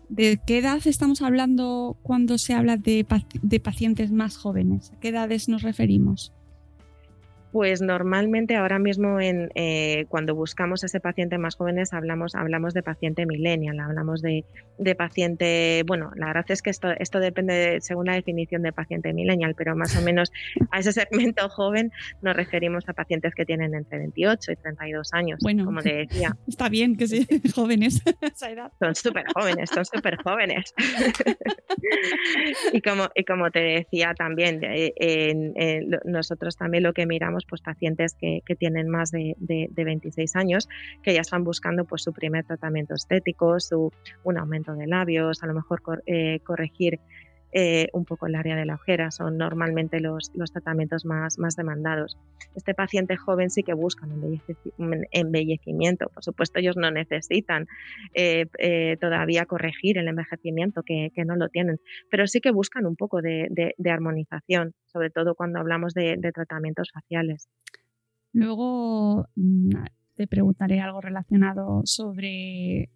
¿De 0.09 0.39
qué 0.45 0.57
edad 0.57 0.79
estamos 0.85 1.21
hablando 1.21 1.97
cuando 2.03 2.37
se 2.37 2.53
habla 2.53 2.75
de, 2.77 3.05
de 3.41 3.59
pacientes 3.59 4.11
más 4.11 4.35
jóvenes? 4.35 4.91
¿A 4.91 4.99
qué 4.99 5.09
edades 5.09 5.47
nos 5.47 5.61
referimos? 5.61 6.33
Pues 7.51 7.81
normalmente 7.81 8.55
ahora 8.55 8.79
mismo 8.79 9.19
en, 9.19 9.49
eh, 9.55 10.05
cuando 10.07 10.35
buscamos 10.35 10.83
a 10.83 10.85
ese 10.85 11.01
paciente 11.01 11.37
más 11.37 11.55
jóvenes 11.55 11.91
hablamos, 11.91 12.33
hablamos 12.33 12.73
de 12.73 12.81
paciente 12.81 13.25
millennial, 13.25 13.79
hablamos 13.79 14.21
de, 14.21 14.45
paciente, 14.97 15.83
bueno, 15.85 16.11
la 16.15 16.27
verdad 16.27 16.45
es 16.49 16.61
que 16.61 16.69
esto, 16.69 16.91
esto 16.91 17.19
depende 17.19 17.79
según 17.81 18.07
la 18.07 18.13
definición 18.13 18.61
de 18.61 18.71
paciente 18.71 19.13
millennial, 19.13 19.53
pero 19.55 19.75
más 19.75 19.95
o 19.97 20.01
menos 20.01 20.31
a 20.71 20.79
ese 20.79 20.91
segmento 20.91 21.47
joven 21.49 21.91
nos 22.21 22.35
referimos 22.35 22.87
a 22.87 22.93
pacientes 22.93 23.35
que 23.35 23.45
tienen 23.45 23.75
entre 23.75 23.99
28 23.99 24.51
y 24.53 24.55
32 24.55 25.13
años, 25.13 25.39
bueno, 25.41 25.65
como 25.65 25.81
te 25.81 25.93
decía. 25.93 26.35
Está 26.47 26.69
bien 26.69 26.95
que 26.95 27.07
sean 27.07 27.25
jóvenes 27.55 28.01
esa 28.21 28.49
edad. 28.49 28.71
Son 28.79 28.95
súper 28.95 29.25
jóvenes, 29.33 29.69
son 29.69 29.85
súper 29.85 30.17
jóvenes. 30.23 30.73
y, 32.73 32.81
como, 32.81 33.09
y 33.13 33.23
como 33.23 33.51
te 33.51 33.59
decía 33.59 34.13
también, 34.13 34.61
eh, 34.63 35.85
nosotros 36.05 36.55
también 36.57 36.83
lo 36.83 36.93
que 36.93 37.05
miramos 37.05 37.40
pues 37.45 37.61
pacientes 37.61 38.15
que, 38.19 38.41
tienen 38.57 38.89
más 38.89 39.11
de, 39.11 39.35
26 39.75 40.35
años, 40.35 40.67
que 41.03 41.13
ya 41.13 41.21
están 41.21 41.43
buscando 41.43 41.85
pues 41.85 42.03
su 42.03 42.13
primer 42.13 42.45
tratamiento 42.45 42.95
estético, 42.95 43.59
su, 43.59 43.91
un 44.23 44.37
aumento 44.37 44.73
de 44.73 44.87
labios, 44.87 45.41
a 45.43 45.47
lo 45.47 45.53
mejor 45.53 45.81
eh, 46.05 46.39
corregir 46.43 46.99
eh, 47.51 47.89
un 47.93 48.05
poco 48.05 48.27
el 48.27 48.35
área 48.35 48.55
de 48.55 48.65
la 48.65 48.75
ojera, 48.75 49.11
son 49.11 49.37
normalmente 49.37 49.99
los, 49.99 50.31
los 50.35 50.51
tratamientos 50.51 51.05
más, 51.05 51.37
más 51.37 51.55
demandados. 51.55 52.17
Este 52.55 52.73
paciente 52.73 53.17
joven 53.17 53.49
sí 53.49 53.63
que 53.63 53.73
busca 53.73 54.05
un 54.05 55.05
embellecimiento, 55.11 56.07
por 56.09 56.23
supuesto 56.23 56.59
ellos 56.59 56.77
no 56.77 56.91
necesitan 56.91 57.67
eh, 58.13 58.45
eh, 58.57 58.97
todavía 58.99 59.45
corregir 59.45 59.97
el 59.97 60.07
envejecimiento, 60.07 60.83
que, 60.83 61.11
no 61.25 61.35
lo 61.35 61.49
tienen, 61.49 61.79
pero 62.09 62.25
sí 62.25 62.41
que 62.41 62.51
buscan 62.51 62.85
un 62.85 62.95
poco 62.95 63.21
de, 63.21 63.75
armonización, 63.85 64.73
sobre 64.87 65.09
todo 65.09 65.35
cuando 65.35 65.59
hablamos 65.59 65.93
de, 65.93 66.15
de 66.17 66.31
tratamientos 66.31 66.89
faciales. 66.91 67.49
Luego 68.33 69.27
mm, 69.35 69.69
te 70.15 70.27
preguntaré 70.27 70.79
algo 70.79 71.01
relacionado 71.01 71.81
sobre 71.83 72.89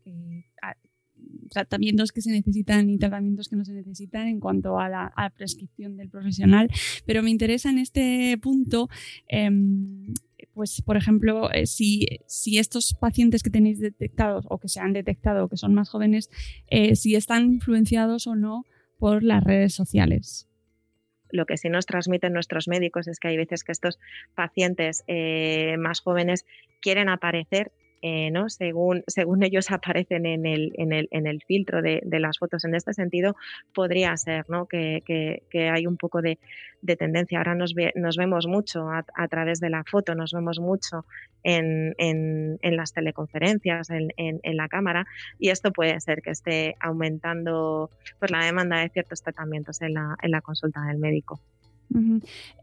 tratamientos 1.49 2.11
que 2.11 2.21
se 2.21 2.31
necesitan 2.31 2.89
y 2.89 2.97
tratamientos 2.97 3.47
que 3.47 3.55
no 3.55 3.65
se 3.65 3.73
necesitan 3.73 4.27
en 4.27 4.39
cuanto 4.39 4.79
a 4.79 4.89
la, 4.89 5.33
prescripción 5.35 5.97
del 5.97 6.09
profesional. 6.09 6.69
Pero 7.05 7.23
me 7.23 7.29
interesa 7.29 7.69
en 7.69 7.79
este 7.79 8.37
punto, 8.41 8.89
em, 9.27 10.13
pues 10.53 10.81
por 10.81 10.97
ejemplo, 10.97 11.51
eh, 11.51 11.65
si, 11.65 12.07
estos 12.57 12.93
pacientes 12.93 13.43
que 13.43 13.49
tenéis 13.49 13.79
detectados 13.79 14.45
o 14.49 14.59
que 14.59 14.69
se 14.69 14.79
han 14.79 14.93
detectado, 14.93 15.49
que 15.49 15.57
son 15.57 15.73
más 15.73 15.89
jóvenes, 15.89 16.29
eh, 16.67 16.95
si 16.95 17.15
están 17.15 17.53
influenciados 17.53 18.27
o 18.27 18.35
no 18.35 18.65
por 18.97 19.23
las 19.23 19.43
redes 19.43 19.73
sociales 19.73 20.47
lo 21.31 21.45
que 21.45 21.57
sí 21.57 21.69
nos 21.69 21.85
transmiten 21.85 22.33
nuestros 22.33 22.67
médicos 22.67 23.07
es 23.07 23.19
que 23.19 23.27
hay 23.27 23.37
veces 23.37 23.63
que 23.63 23.71
estos 23.71 23.99
pacientes 24.35 25.03
eh, 25.07 25.75
más 25.77 25.99
jóvenes 25.99 26.45
quieren 26.81 27.09
aparecer 27.09 27.71
eh, 28.07 28.29
¿no? 28.29 28.49
según, 28.49 29.03
según 29.07 29.41
ellos 29.41 29.71
aparecen 29.71 30.27
en 30.27 30.45
el, 30.45 30.73
en 30.75 30.93
el, 30.93 31.07
en 31.09 31.25
el 31.25 31.41
filtro 31.41 31.81
de, 31.81 32.03
las 32.19 32.37
fotos. 32.37 32.63
En 32.63 32.75
este 32.75 32.93
sentido, 32.93 33.35
podría 33.73 34.15
ser 34.15 34.45
¿no? 34.47 34.67
que, 34.67 35.01
hay 35.73 35.87
un 35.87 35.97
poco 35.97 36.21
de, 36.21 36.37
tendencia. 36.99 37.39
Ahora 37.39 37.55
nos, 37.55 37.73
nos 37.95 38.15
vemos 38.15 38.45
mucho 38.45 38.91
a, 38.91 39.27
través 39.27 39.59
de 39.59 39.71
la 39.71 39.83
foto, 39.83 40.13
nos 40.13 40.33
vemos 40.33 40.59
mucho 40.59 41.05
en, 41.41 41.95
las 42.61 42.93
teleconferencias, 42.93 43.89
en, 43.89 44.11
la 44.55 44.67
cámara, 44.67 45.07
y 45.39 45.49
esto 45.49 45.71
puede 45.71 45.99
ser 45.99 46.21
que 46.21 46.29
esté 46.29 46.75
aumentando 46.79 47.89
pues, 48.19 48.29
la 48.29 48.45
demanda 48.45 48.81
de 48.81 48.89
ciertos 48.89 49.23
tratamientos 49.23 49.81
en 49.81 49.95
la, 49.95 50.15
en 50.21 50.29
la 50.29 50.41
consulta 50.41 50.81
del 50.81 50.99
médico. 50.99 51.39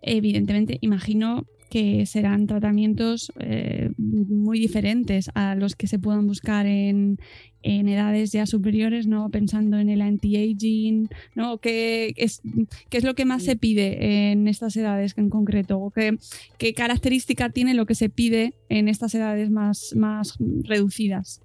Evidentemente, 0.02 0.78
imagino 0.82 1.46
que 1.72 2.04
serán 2.04 2.46
tratamientos 2.46 3.32
eh, 3.40 3.88
muy 3.96 4.58
diferentes 4.58 5.30
a 5.34 5.54
los 5.54 5.74
que 5.74 5.86
se 5.86 5.98
puedan 5.98 6.26
buscar 6.26 6.66
en, 6.66 7.18
edades 7.62 8.30
ya 8.30 8.44
superiores, 8.44 9.06
¿no? 9.06 9.30
Pensando 9.30 9.78
en 9.78 9.88
el 9.88 10.02
anti-aging, 10.02 11.08
¿no? 11.34 11.58
¿Qué 11.58 12.12
es, 12.18 12.42
¿Qué 12.90 12.98
es 12.98 13.04
lo 13.04 13.14
que 13.14 13.24
más 13.24 13.44
se 13.44 13.56
pide 13.56 14.32
en 14.32 14.48
estas 14.48 14.76
edades 14.76 15.14
en 15.16 15.30
concreto? 15.30 15.90
¿Qué, 15.94 16.18
qué 16.58 16.74
característica 16.74 17.48
tiene 17.48 17.72
lo 17.72 17.86
que 17.86 17.94
se 17.94 18.10
pide 18.10 18.52
en 18.68 18.88
estas 18.88 19.14
edades 19.14 19.48
más, 19.48 19.94
más 19.96 20.36
reducidas? 20.64 21.40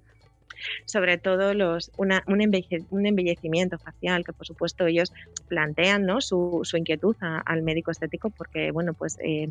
sobre 0.86 1.18
todo 1.18 1.54
los, 1.54 1.92
una, 1.98 2.24
un, 2.26 2.40
embellecimiento 2.40 3.78
facial, 3.78 4.24
que 4.24 4.32
por 4.32 4.44
supuesto 4.44 4.86
ellos 4.86 5.12
plantean 5.46 6.04
¿no? 6.04 6.20
su, 6.20 6.62
su 6.64 6.76
inquietud 6.76 7.14
al 7.20 7.62
médico 7.62 7.92
estético 7.92 8.30
porque, 8.30 8.72
bueno, 8.72 8.92
pues 8.92 9.18
eh, 9.22 9.50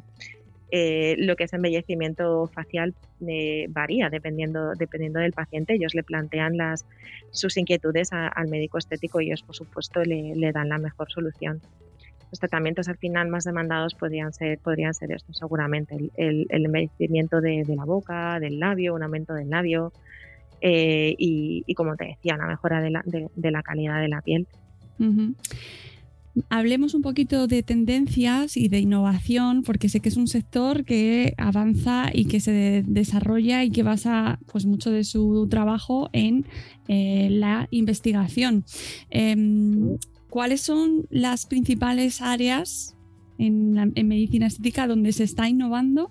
eh, 0.70 1.16
lo 1.18 1.38
que 1.38 1.46
es 1.46 1.54
embellecimiento 1.54 2.48
facial 2.48 2.94
eh, 3.26 3.68
varía 3.70 4.10
dependiendo, 4.10 4.74
dependiendo 4.74 5.20
del 5.20 5.32
paciente. 5.32 5.76
Ellos 5.76 5.96
le 5.96 6.04
plantean 6.04 6.58
las, 6.58 6.86
sus 7.32 7.56
inquietudes 7.58 8.10
al 8.12 8.48
médico 8.50 8.78
estético 8.78 9.22
y 9.22 9.28
ellos, 9.28 9.44
por 9.44 9.56
supuesto, 9.56 10.04
le, 10.04 10.52
dan 10.52 10.70
la 10.70 10.78
mejor 10.78 11.10
solución. 11.10 11.62
Los 12.30 12.40
tratamientos 12.40 12.90
al 12.90 12.98
final 12.98 13.30
más 13.30 13.46
demandados 13.46 13.96
podrían 13.96 14.34
ser, 14.34 14.60
podrían 14.60 14.94
ser 14.94 15.14
esto, 15.14 15.34
seguramente. 15.34 15.96
El, 16.18 16.48
embellecimiento 16.50 17.40
de, 17.40 17.64
la 17.68 17.86
boca, 17.86 18.38
del 18.42 18.60
labio, 18.60 18.96
un 18.96 19.04
aumento 19.04 19.34
del 19.34 19.50
labio 19.50 19.94
eh, 20.60 21.16
y, 21.18 21.74
como 21.76 21.96
te 21.96 22.08
decía, 22.08 22.36
la 22.36 22.48
mejora 22.48 22.82
de 22.82 22.90
la, 22.90 23.64
calidad 23.64 24.02
de 24.02 24.08
la 24.10 24.22
piel. 24.22 24.46
Hablemos 26.50 26.94
un 26.94 27.02
poquito 27.02 27.48
de 27.48 27.64
tendencias 27.64 28.58
y 28.58 28.68
de 28.68 28.80
innovación, 28.80 29.64
porque 29.64 29.90
sé 29.90 30.00
que 30.00 30.10
es 30.10 30.18
un 30.18 30.28
sector 30.28 30.86
que 30.86 31.34
avanza 31.38 32.10
y 32.14 32.26
que 32.26 32.40
se 32.40 32.84
desarrolla 32.86 33.64
y 33.64 33.72
que 33.72 33.84
basa 33.84 34.40
pues, 34.52 34.66
mucho 34.66 34.92
de 34.92 35.04
su 35.04 35.48
trabajo 35.50 36.10
en 36.14 36.46
eh, 36.88 37.30
la 37.32 37.68
investigación. 37.72 38.66
Em, 39.10 39.98
¿Cuáles 40.30 40.62
son 40.62 41.08
las 41.10 41.46
principales 41.46 42.22
áreas 42.22 42.98
en, 43.38 43.74
medicina 44.08 44.48
estética 44.48 44.88
donde 44.88 45.12
se 45.12 45.24
está 45.24 45.48
innovando 45.48 46.10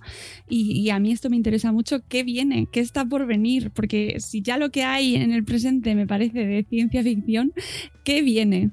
y, 0.49 0.89
a 0.91 0.99
mí 0.99 1.13
esto 1.13 1.29
me 1.31 1.37
interesa 1.37 1.73
mucho, 1.73 2.03
¿qué 2.09 2.23
viene? 2.23 2.69
¿Qué 2.71 2.81
está 2.81 3.05
por 3.05 3.27
venir? 3.27 3.71
Porque 3.71 4.17
si 4.21 4.43
ya 4.43 4.59
lo 4.59 4.71
que 4.71 4.85
hay 4.85 5.17
en 5.17 5.33
el 5.33 5.45
presente 5.45 5.95
me 5.95 6.07
parece 6.07 6.47
de 6.47 6.65
ciencia 6.65 7.03
ficción, 7.03 7.53
¿qué 8.05 8.23
viene? 8.23 8.71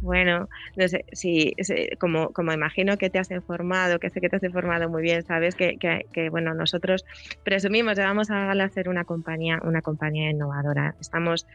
Bueno, 0.00 0.48
no 0.76 0.88
sé, 0.88 1.04
sí, 1.12 1.54
como, 1.98 2.30
como 2.30 2.52
imagino 2.52 2.96
que 2.96 3.10
te 3.10 3.18
has 3.18 3.30
informado, 3.30 3.98
que 3.98 4.10
sé 4.10 4.20
que 4.20 4.28
te 4.28 4.36
has 4.36 4.42
informado 4.42 4.88
muy 4.88 5.02
bien, 5.02 5.22
sabes 5.24 5.54
que, 5.54 5.76
que, 5.78 6.30
bueno, 6.30 6.54
nosotros 6.54 7.04
presumimos 7.44 7.94
que 7.94 8.02
vamos 8.02 8.30
a 8.30 8.68
ser 8.70 8.88
una 8.88 9.04
compañía, 9.04 9.60
una 9.62 9.82
compañía 9.82 10.30
innovadora. 10.30 10.94
Estamos 11.00 11.46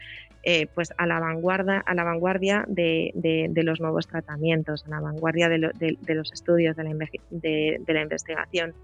eh, 0.42 0.66
pues 0.74 0.92
a 0.96 1.06
la 1.06 1.20
vanguardia, 1.20 1.78
a 1.78 1.94
la 1.94 2.04
vanguardia 2.04 2.64
de, 2.68 3.12
de, 3.14 3.62
los 3.62 3.80
nuevos 3.80 4.06
tratamientos, 4.06 4.84
a 4.86 4.90
la 4.90 5.00
vanguardia 5.00 5.48
de, 5.48 5.70
de 6.00 6.14
los 6.14 6.32
estudios, 6.32 6.76
de 6.76 6.84
la, 6.84 6.94
de 7.30 7.92
la 7.94 8.02
investigación. 8.02 8.74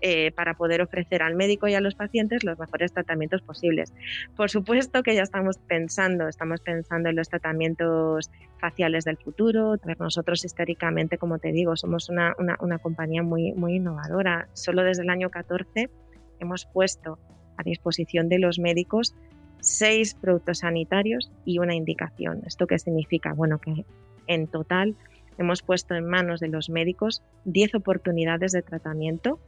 Eh, 0.00 0.30
para 0.30 0.54
poder 0.54 0.80
ofrecer 0.80 1.22
al 1.22 1.34
médico 1.34 1.66
y 1.66 1.74
a 1.74 1.80
los 1.80 1.96
pacientes 1.96 2.44
los 2.44 2.56
mejores 2.56 2.92
tratamientos 2.92 3.42
posibles. 3.42 3.92
Por 4.36 4.48
supuesto 4.48 5.02
que 5.02 5.16
ya 5.16 5.22
estamos 5.22 5.58
pensando, 5.58 6.28
estamos 6.28 6.60
pensando 6.60 7.08
en 7.08 7.16
los 7.16 7.28
tratamientos 7.28 8.30
faciales 8.60 9.04
del 9.04 9.16
futuro. 9.16 9.74
Nosotros 9.98 10.44
históricamente, 10.44 11.18
como 11.18 11.40
te 11.40 11.50
digo, 11.50 11.74
somos 11.74 12.08
una, 12.10 12.36
una, 12.60 12.78
compañía 12.78 13.24
muy, 13.24 13.52
muy 13.54 13.74
innovadora. 13.74 14.48
Solo 14.52 14.84
desde 14.84 15.02
el 15.02 15.10
año 15.10 15.30
14 15.30 15.90
hemos 16.38 16.64
puesto 16.66 17.18
a 17.56 17.64
disposición 17.64 18.28
de 18.28 18.38
los 18.38 18.60
médicos 18.60 19.16
seis 19.58 20.14
productos 20.14 20.58
sanitarios 20.58 21.32
y 21.44 21.58
una 21.58 21.74
indicación. 21.74 22.42
¿Esto 22.46 22.68
qué 22.68 22.78
significa? 22.78 23.32
Bueno, 23.32 23.58
que 23.58 23.84
en 24.28 24.46
total 24.46 24.94
hemos 25.38 25.62
puesto 25.62 25.96
en 25.96 26.06
manos 26.06 26.38
de 26.38 26.46
los 26.46 26.70
médicos 26.70 27.24
10 27.46 27.74
oportunidades 27.74 28.52
de 28.52 28.62
tratamiento 28.62 29.40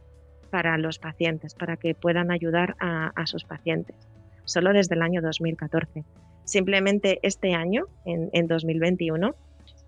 para 0.51 0.77
los 0.79 0.99
pacientes, 0.99 1.55
para 1.55 1.77
que 1.77 1.95
puedan 1.95 2.31
ayudar 2.31 2.77
a, 2.81 3.27
sus 3.27 3.45
pacientes, 3.45 3.97
solo 4.45 4.73
desde 4.73 4.95
el 4.95 5.03
año 5.03 5.23
2014. 5.23 6.05
Simplemente 6.45 7.21
este 7.23 7.55
año, 7.55 7.87
en, 8.05 8.47
2021, 8.47 9.35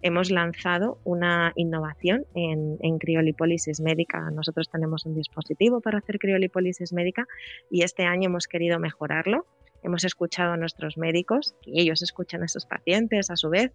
hemos 0.03 0.31
lanzado 0.31 0.99
una 1.05 1.53
innovación 1.57 2.25
en, 2.35 2.79
en, 2.81 2.99
criolipólisis 2.99 3.81
médica. 3.81 4.31
Nosotros 4.31 4.71
tenemos 4.71 5.05
un 5.07 5.15
dispositivo 5.15 5.81
para 5.81 5.99
hacer 5.99 6.19
criolipólisis 6.19 6.93
médica 6.93 7.27
y 7.71 7.83
este 7.83 8.05
año 8.05 8.29
hemos 8.29 8.47
querido 8.47 8.79
mejorarlo. 8.79 9.47
Hemos 9.83 10.05
escuchado 10.05 10.53
a 10.53 10.57
nuestros 10.57 10.97
médicos 10.97 11.57
y 11.65 11.81
ellos 11.81 12.03
escuchan 12.03 12.45
a 12.45 12.49
sus 12.49 12.67
pacientes 12.67 13.31
a 13.31 13.37
su 13.37 13.51
vez 13.51 13.73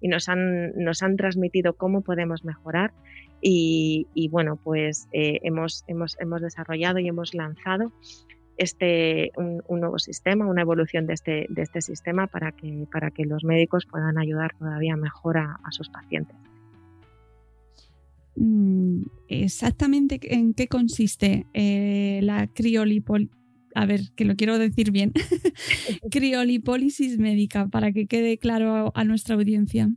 y 0.00 0.06
nos 0.06 0.28
han, 0.28 0.72
nos 0.76 1.02
han 1.02 1.16
transmitido 1.16 1.72
cómo 1.74 2.02
podemos 2.02 2.44
mejorar 2.44 2.92
y, 3.40 4.28
bueno, 4.30 4.56
pues 4.56 5.08
eh, 5.12 5.40
hemos, 5.42 5.84
hemos, 5.86 6.16
hemos, 6.20 6.42
desarrollado 6.42 6.98
y 6.98 7.08
hemos 7.08 7.34
lanzado 7.34 7.92
este, 8.56 9.30
un, 9.36 9.62
nuevo 9.68 9.98
sistema, 9.98 10.46
una 10.46 10.62
evolución 10.62 11.06
de 11.06 11.14
este, 11.14 11.46
de 11.48 11.62
este 11.62 11.80
sistema 11.80 12.26
para 12.26 12.52
que, 12.52 12.86
para 12.90 13.10
que 13.10 13.24
los 13.24 13.44
médicos 13.44 13.86
puedan 13.86 14.18
ayudar 14.18 14.54
todavía 14.58 14.96
mejor 14.96 15.38
a, 15.38 15.58
sus 15.70 15.88
pacientes. 15.88 16.36
Mm, 18.36 19.02
exactamente 19.28 20.18
en 20.34 20.54
qué 20.54 20.68
consiste 20.68 21.46
eh, 21.54 22.20
la 22.22 22.46
criolipol 22.48 23.30
a 23.74 23.86
ver, 23.86 24.00
que 24.16 24.24
lo 24.24 24.34
quiero 24.34 24.58
decir 24.58 24.90
bien, 24.90 25.12
criolipólisis 26.10 27.18
médica, 27.18 27.68
para 27.68 27.92
que 27.92 28.06
quede 28.06 28.38
claro 28.38 28.90
a 28.94 29.04
nuestra 29.04 29.36
audiencia. 29.36 29.90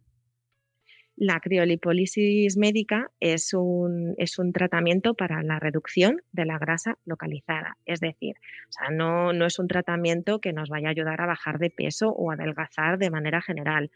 La 1.23 1.39
criolipólisis 1.39 2.57
médica 2.57 3.11
es 3.19 3.53
un, 3.53 4.15
es 4.17 4.39
un, 4.39 4.53
tratamiento 4.53 5.13
para 5.13 5.43
la 5.43 5.59
reducción 5.59 6.23
de 6.31 6.45
la 6.45 6.57
grasa 6.57 6.97
localizada. 7.05 7.77
Es 7.85 7.99
decir, 7.99 8.37
o 8.67 8.71
sea, 8.71 8.89
no, 8.89 9.31
no, 9.31 9.45
es 9.45 9.59
un 9.59 9.67
tratamiento 9.67 10.41
que 10.41 10.51
nos 10.51 10.69
vaya 10.69 10.87
a 10.87 10.89
ayudar 10.89 11.21
a 11.21 11.27
bajar 11.27 11.59
de 11.59 11.69
peso 11.69 12.09
o 12.09 12.31
adelgazar 12.31 12.97
de 12.97 13.11
manera 13.11 13.39
general. 13.39 13.91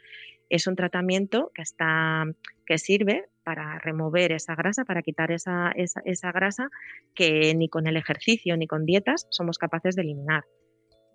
Es 0.52 0.67
un 0.67 0.76
tratamiento 0.76 1.52
que, 1.56 1.63
está, 1.63 2.26
que 2.63 2.78
sirve 2.78 3.26
para 3.43 3.80
remover 3.80 4.32
esa 4.32 4.54
grasa, 4.54 4.86
para 4.86 5.02
quitar 5.02 5.32
esa, 5.32 5.73
esa, 5.73 6.32
grasa 6.32 6.69
que 7.15 7.56
ni 7.56 7.69
con 7.69 7.88
el 7.88 7.97
ejercicio 7.97 8.56
ni 8.56 8.67
con 8.67 8.86
dietas 8.86 9.26
somos 9.32 9.58
capaces 9.58 9.95
de 9.95 10.04
eliminar. 10.04 10.43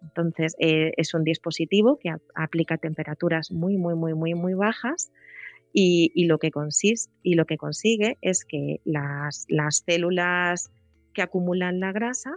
Entonces, 0.02 0.56
eh, 0.58 0.90
es 0.96 1.14
un 1.14 1.22
dispositivo 1.22 2.00
que 2.00 2.12
aplica 2.34 2.78
temperaturas 2.78 3.52
muy, 3.52 3.76
muy, 3.76 3.94
muy, 3.94 4.14
muy, 4.14 4.34
muy 4.34 4.54
bajas 4.54 5.12
y, 5.72 6.24
lo, 6.26 6.38
que 6.38 6.50
consiste, 6.50 7.12
y 7.22 7.34
lo 7.34 7.44
que 7.44 7.56
consigue 7.56 8.18
es 8.20 8.44
que 8.44 8.80
las, 8.84 9.46
células 9.86 10.70
que 11.14 11.22
acumulan 11.22 11.80
la 11.80 11.92
grasa 11.92 12.32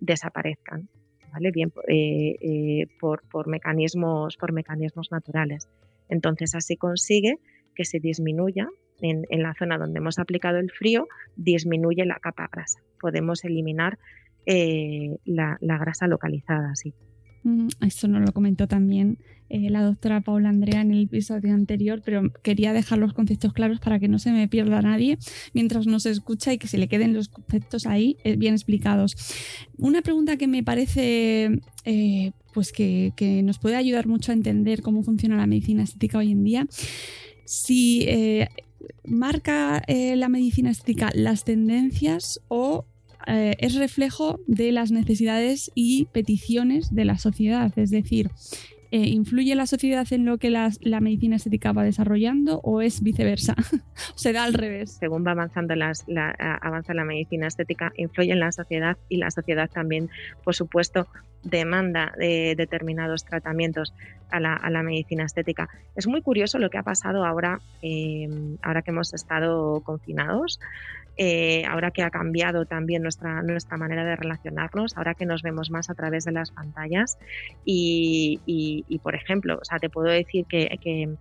desaparezcan, 0.00 0.88
¿vale? 1.32 1.50
Bien 1.50 1.72
eh, 1.88 2.36
eh, 2.40 2.86
por, 3.00 3.22
mecanismos, 3.46 4.36
por 4.36 4.52
mecanismos 4.52 5.10
naturales. 5.10 5.68
Entonces 6.08 6.54
así 6.54 6.76
consigue 6.76 7.38
que 7.74 7.84
se 7.84 8.00
disminuya 8.00 8.68
en, 9.00 9.24
la 9.30 9.54
zona 9.54 9.78
donde 9.78 9.98
hemos 9.98 10.18
aplicado 10.18 10.58
el 10.58 10.70
frío, 10.70 11.08
disminuye 11.36 12.04
la 12.04 12.18
capa 12.20 12.48
grasa. 12.52 12.80
Podemos 13.00 13.44
eliminar 13.44 13.98
eh, 14.46 15.16
la, 15.24 15.56
la, 15.60 15.78
grasa 15.78 16.06
localizada 16.06 16.70
así. 16.70 16.94
Mm, 17.44 17.68
esto 17.82 18.08
nos 18.08 18.22
lo 18.22 18.32
comentó 18.32 18.66
también 18.66 19.18
eh, 19.50 19.68
la 19.68 19.82
doctora 19.82 20.22
Paula 20.22 20.48
Andrea 20.48 20.80
en 20.80 20.90
el 20.92 21.04
episodio 21.04 21.52
anterior, 21.52 22.00
pero 22.02 22.32
quería 22.42 22.72
dejar 22.72 22.98
los 22.98 23.12
conceptos 23.12 23.52
claros 23.52 23.80
para 23.80 23.98
que 24.00 24.08
no 24.08 24.18
se 24.18 24.32
me 24.32 24.48
pierda 24.48 24.80
nadie 24.80 25.18
mientras 25.52 25.86
nos 25.86 26.06
escucha 26.06 26.54
y 26.54 26.58
que 26.58 26.68
se 26.68 26.78
le 26.78 26.88
queden 26.88 27.12
los 27.12 27.28
conceptos 27.28 27.86
ahí 27.86 28.16
eh, 28.24 28.36
bien 28.36 28.54
explicados. 28.54 29.14
Una 29.76 30.00
pregunta 30.00 30.38
que 30.38 30.48
me 30.48 30.62
parece 30.62 31.60
eh, 31.84 32.32
pues 32.54 32.72
que, 32.72 33.12
que, 33.14 33.42
nos 33.42 33.58
puede 33.58 33.76
ayudar 33.76 34.06
mucho 34.06 34.32
a 34.32 34.34
entender 34.34 34.80
cómo 34.80 35.02
funciona 35.02 35.36
la 35.36 35.46
medicina 35.46 35.82
estética 35.82 36.18
hoy 36.18 36.32
en 36.32 36.44
día. 36.44 36.66
Si 37.44 38.08
marca 39.06 39.82
la 39.86 40.28
medicina 40.30 40.70
estética 40.70 41.10
las 41.14 41.44
tendencias 41.44 42.40
o 42.48 42.86
eh, 43.26 43.54
es 43.58 43.74
reflejo 43.74 44.40
de 44.46 44.72
las 44.72 44.90
necesidades 44.90 45.70
y 45.74 46.06
peticiones 46.06 46.94
de 46.94 47.04
la 47.04 47.18
sociedad. 47.18 47.72
Es 47.76 47.90
decir, 47.90 48.30
eh, 48.90 49.08
¿influye 49.08 49.56
la 49.56 49.66
sociedad 49.66 50.06
en 50.12 50.24
lo 50.24 50.38
que 50.38 50.50
la, 50.50 50.70
medicina 51.00 51.34
estética 51.34 51.72
va 51.72 51.82
desarrollando 51.82 52.60
o 52.62 52.80
es 52.80 53.02
viceversa? 53.02 53.56
Se 54.14 54.32
da 54.32 54.44
al 54.44 54.54
revés. 54.54 54.92
Según 54.92 55.26
va 55.26 55.32
avanzando 55.32 55.74
la, 55.74 55.92
avanza 56.62 56.94
la 56.94 57.04
medicina 57.04 57.48
estética, 57.48 57.92
influye 57.96 58.30
en 58.30 58.38
la 58.38 58.52
sociedad 58.52 58.96
y 59.08 59.16
la 59.16 59.32
sociedad 59.32 59.68
también, 59.68 60.10
por 60.44 60.54
supuesto, 60.54 61.08
demanda 61.42 62.12
de 62.16 62.54
determinados 62.56 63.24
tratamientos 63.24 63.92
a 64.30 64.38
la, 64.38 64.82
medicina 64.84 65.24
estética. 65.24 65.68
Es 65.96 66.06
muy 66.06 66.22
curioso 66.22 66.60
lo 66.60 66.70
que 66.70 66.78
ha 66.78 66.84
pasado 66.84 67.24
ahora, 67.24 67.60
eh, 67.82 68.28
ahora 68.62 68.82
que 68.82 68.92
hemos 68.92 69.12
estado 69.12 69.80
confinados. 69.80 70.60
Eh, 71.16 71.64
ahora 71.66 71.90
que 71.90 72.02
ha 72.02 72.10
cambiado 72.10 72.66
también 72.66 73.02
nuestra, 73.02 73.42
nuestra 73.42 73.76
manera 73.76 74.04
de 74.04 74.16
relacionarnos, 74.16 74.96
ahora 74.96 75.14
que 75.14 75.26
nos 75.26 75.42
vemos 75.42 75.70
más 75.70 75.90
a 75.90 75.94
través 75.94 76.24
de 76.24 76.32
las 76.32 76.50
pantallas. 76.50 77.16
Y, 77.64 79.00
por 79.02 79.14
ejemplo, 79.14 79.58
o 79.60 79.64
sea, 79.64 79.78
te 79.78 79.90
puedo 79.90 80.08
decir 80.08 80.46
que, 80.48 80.68
que 80.80 81.16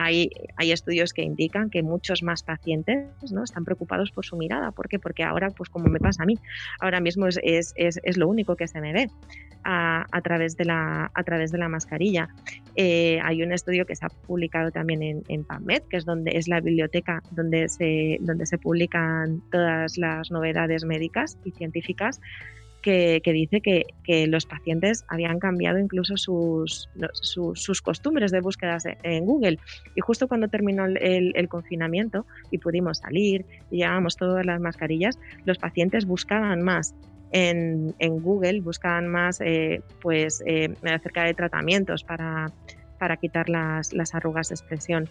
hay, 0.00 0.30
hay, 0.56 0.72
estudios 0.72 1.12
que 1.12 1.22
indican 1.22 1.68
que 1.68 1.82
muchos 1.82 2.22
más 2.22 2.42
pacientes 2.42 3.06
están 3.44 3.64
preocupados 3.66 4.10
por 4.10 4.24
su 4.24 4.36
mirada. 4.36 4.70
¿Por 4.70 4.88
qué? 4.88 4.98
Porque 4.98 5.22
ahora, 5.24 5.50
pues 5.50 5.68
como 5.68 5.88
me 5.88 5.98
pasa 5.98 6.22
a 6.22 6.26
mí, 6.26 6.38
ahora 6.80 7.00
mismo 7.00 7.26
es, 7.26 7.38
es, 7.42 7.74
es, 7.76 8.16
lo 8.16 8.26
único 8.26 8.56
que 8.56 8.66
se 8.66 8.80
me 8.80 8.94
ve 8.94 9.10
a, 9.62 10.06
a, 10.10 10.20
través, 10.22 10.56
de 10.56 10.64
la, 10.64 11.10
a 11.12 11.22
través 11.22 11.52
de 11.52 11.58
la 11.58 11.68
mascarilla. 11.68 12.30
Eh, 12.76 13.20
hay 13.22 13.42
un 13.42 13.52
estudio 13.52 13.84
que 13.84 13.94
se 13.94 14.06
ha 14.06 14.08
publicado 14.08 14.70
también 14.70 15.02
en, 15.02 15.22
en, 15.28 15.44
PubMed, 15.44 15.82
que 15.82 15.98
es 15.98 16.06
donde 16.06 16.30
es 16.34 16.48
la 16.48 16.60
biblioteca 16.60 17.22
donde 17.30 17.68
se, 17.68 18.16
donde 18.20 18.46
se 18.46 18.56
publican 18.56 19.42
todas 19.50 19.98
las 19.98 20.30
novedades 20.30 20.84
médicas 20.86 21.36
y 21.44 21.50
científicas 21.50 22.20
que, 22.80 23.20
dice 23.24 23.60
que, 23.60 23.84
los 24.26 24.46
pacientes 24.46 25.04
habían 25.08 25.38
cambiado 25.38 25.78
incluso 25.78 26.16
sus, 26.16 26.88
sus, 27.12 27.82
costumbres 27.82 28.32
de 28.32 28.40
búsquedas 28.40 28.84
en 29.02 29.24
Google. 29.24 29.58
Y 29.94 30.00
justo 30.00 30.28
cuando 30.28 30.48
terminó 30.48 30.86
el, 30.86 31.48
confinamiento 31.48 32.26
y 32.50 32.58
pudimos 32.58 32.98
salir 32.98 33.46
y 33.70 33.78
llevábamos 33.78 34.16
todas 34.16 34.44
las 34.44 34.60
mascarillas, 34.60 35.18
los 35.44 35.58
pacientes 35.58 36.06
buscaban 36.06 36.62
más 36.62 36.94
en, 37.32 37.94
Google, 38.00 38.60
buscaban 38.60 39.06
más 39.08 39.40
eh, 39.40 39.82
pues, 40.00 40.42
eh, 40.46 40.74
acerca 40.82 41.24
de 41.24 41.34
tratamientos 41.34 42.02
para, 42.02 42.50
para 42.98 43.16
quitar 43.16 43.48
las, 43.48 43.92
las 43.92 44.14
arrugas 44.14 44.48
de 44.48 44.54
expresión. 44.54 45.08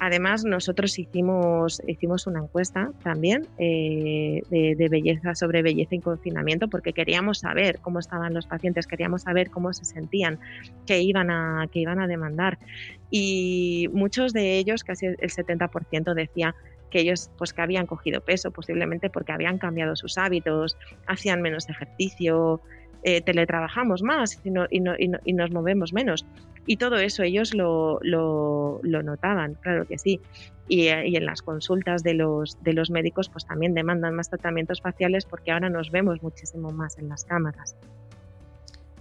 Además, 0.00 0.44
nosotros 0.44 0.98
hicimos, 0.98 1.82
hicimos 1.86 2.26
una 2.26 2.40
encuesta 2.40 2.92
también 3.02 3.46
eh, 3.58 4.42
de, 4.48 4.88
belleza 4.88 5.34
sobre 5.34 5.62
belleza 5.62 5.96
y 5.96 6.00
confinamiento 6.00 6.68
porque 6.68 6.92
queríamos 6.92 7.40
saber 7.40 7.80
cómo 7.80 7.98
estaban 7.98 8.32
los 8.32 8.46
pacientes, 8.46 8.86
queríamos 8.86 9.22
saber 9.22 9.50
cómo 9.50 9.72
se 9.72 9.84
sentían, 9.84 10.38
qué 10.86 11.00
iban 11.00 11.30
a, 11.30 11.68
iban 11.72 12.00
a 12.00 12.06
demandar. 12.06 12.58
Y 13.10 13.88
muchos 13.92 14.32
de 14.32 14.58
ellos, 14.58 14.84
casi 14.84 15.06
el 15.06 15.16
70%, 15.16 16.14
decía 16.14 16.54
que 16.90 17.00
ellos 17.00 17.30
pues 17.36 17.52
que 17.52 17.62
habían 17.62 17.86
cogido 17.86 18.20
peso, 18.20 18.50
posiblemente 18.50 19.10
porque 19.10 19.32
habían 19.32 19.58
cambiado 19.58 19.96
sus 19.96 20.16
hábitos, 20.16 20.76
hacían 21.06 21.42
menos 21.42 21.68
ejercicio, 21.68 22.62
eh, 23.04 23.20
teletrabajamos 23.20 24.02
más 24.02 24.40
y, 24.44 24.50
y, 24.70 25.32
nos 25.32 25.50
movemos 25.50 25.92
menos. 25.92 26.26
Y 26.68 26.76
todo 26.76 26.96
eso 26.96 27.22
ellos 27.22 27.54
lo, 27.54 27.98
lo, 28.02 28.80
notaban, 28.82 29.54
claro 29.54 29.86
que 29.86 29.96
sí. 29.96 30.20
Y, 30.68 30.82
y, 30.82 31.16
en 31.16 31.24
las 31.24 31.40
consultas 31.40 32.02
de 32.02 32.12
los, 32.12 32.62
de 32.62 32.74
los 32.74 32.90
médicos 32.90 33.30
pues 33.30 33.46
también 33.46 33.72
demandan 33.72 34.14
más 34.14 34.28
tratamientos 34.28 34.82
faciales 34.82 35.24
porque 35.24 35.50
ahora 35.50 35.70
nos 35.70 35.90
vemos 35.90 36.22
muchísimo 36.22 36.70
más 36.70 36.98
en 36.98 37.08
las 37.08 37.24
cámaras 37.24 37.74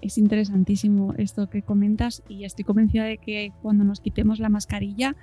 es 0.02 0.18
interesantísimo 0.18 1.14
esto 1.18 1.50
que 1.50 1.62
comentas 1.62 2.24
y 2.28 2.44
estoy 2.44 2.66
convencida 2.66 3.06
de 3.06 3.18
que 3.18 3.52
cuando 3.62 3.84
nos 3.84 4.00
quitemos 4.00 4.40
la 4.40 4.50
mascarilla, 4.50 5.16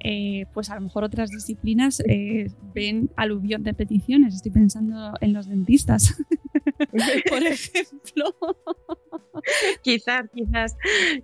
eh, 0.00 0.46
pues 0.52 0.70
a 0.70 0.76
lo 0.76 0.82
mejor 0.82 1.04
otras 1.04 1.30
disciplinas 1.30 2.00
eh, 2.06 2.50
ven 2.74 3.10
aluvión 3.16 3.62
de 3.64 3.74
peticiones. 3.74 4.34
Estoy 4.34 4.52
pensando 4.52 5.14
en 5.20 5.32
los 5.32 5.48
dentistas, 5.48 6.16
por 7.28 7.42
ejemplo. 7.46 8.36
quizás, 9.82 10.26
quizás, 10.34 10.76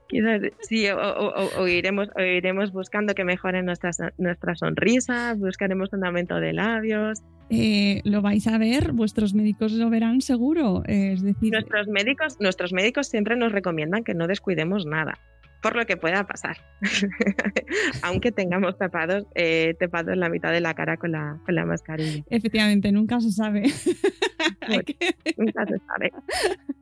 quizás, 0.08 0.40
sí, 0.60 0.86
o, 0.88 1.68
iremos, 1.68 2.08
iremos 2.18 2.72
buscando 2.72 3.14
que 3.14 3.24
mejoren 3.24 3.64
nuestras, 3.66 3.98
nuestras 4.18 4.58
sonrisas, 4.58 5.38
buscaremos 5.38 5.92
un 5.92 6.04
aumento 6.04 6.36
de 6.36 6.52
labios. 6.52 7.22
Eh, 7.50 8.00
lo 8.04 8.22
vais 8.22 8.46
a 8.46 8.58
ver, 8.58 8.92
vuestros 8.92 9.34
médicos 9.34 9.72
lo 9.72 9.90
verán 9.90 10.20
seguro. 10.20 10.82
es 10.86 11.22
decir, 11.22 11.52
nuestros 11.52 11.88
médicos, 11.88 12.36
nuestros 12.40 12.72
médicos 12.72 13.08
siempre 13.08 13.36
nos 13.36 13.52
recomiendan 13.52 14.04
que 14.04 14.14
no 14.14 14.26
descuidemos 14.26 14.86
nada 14.86 15.18
por 15.64 15.76
lo 15.76 15.86
que 15.86 15.96
pueda 15.96 16.26
pasar. 16.26 16.58
Aunque 18.02 18.32
tengamos 18.32 18.76
tapados, 18.76 19.24
eh, 19.34 19.74
tapados 19.80 20.14
la 20.14 20.28
mitad 20.28 20.52
de 20.52 20.60
la 20.60 20.74
cara 20.74 20.98
con 20.98 21.12
la, 21.12 21.40
con 21.46 21.54
la 21.54 21.64
mascarilla. 21.64 22.22
Efectivamente, 22.28 22.92
nunca 22.92 23.18
se 23.18 23.32
sabe. 23.32 23.62
nunca 25.38 25.64
se 25.64 25.78
sabe. 25.78 26.12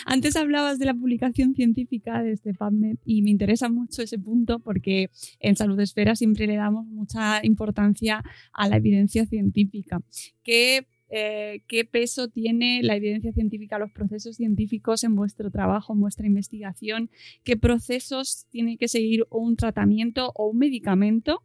Antes 0.05 0.35
hablabas 0.35 0.79
de 0.79 0.85
la 0.85 0.93
publicación 0.93 1.55
científica 1.55 2.21
de 2.21 2.33
este 2.33 2.53
PubMed 2.53 2.97
y 3.05 3.21
me 3.21 3.29
interesa 3.29 3.69
mucho 3.69 4.01
ese 4.01 4.19
punto 4.19 4.59
porque 4.59 5.09
en 5.39 5.55
Salud 5.55 5.79
Esfera 5.79 6.17
siempre 6.17 6.47
le 6.47 6.57
damos 6.57 6.85
mucha 6.87 7.39
importancia 7.41 8.21
a 8.51 8.67
la 8.67 8.75
evidencia 8.75 9.25
científica. 9.27 10.01
¿Qué 10.43 10.87
eh, 11.17 11.61
qué 11.69 11.85
peso 11.85 12.27
tiene 12.27 12.81
la 12.83 12.97
evidencia 12.97 13.31
científica, 13.31 13.79
los 13.79 13.93
procesos 13.93 14.35
científicos 14.35 15.05
en 15.05 15.15
vuestro 15.15 15.49
trabajo, 15.49 15.93
en 15.93 16.01
vuestra 16.01 16.27
investigación, 16.27 17.09
qué 17.45 17.55
procesos 17.55 18.47
tiene 18.49 18.75
que 18.75 18.89
seguir 18.89 19.25
un 19.29 19.55
tratamiento 19.55 20.33
o 20.35 20.47
un 20.47 20.57
medicamento. 20.57 21.41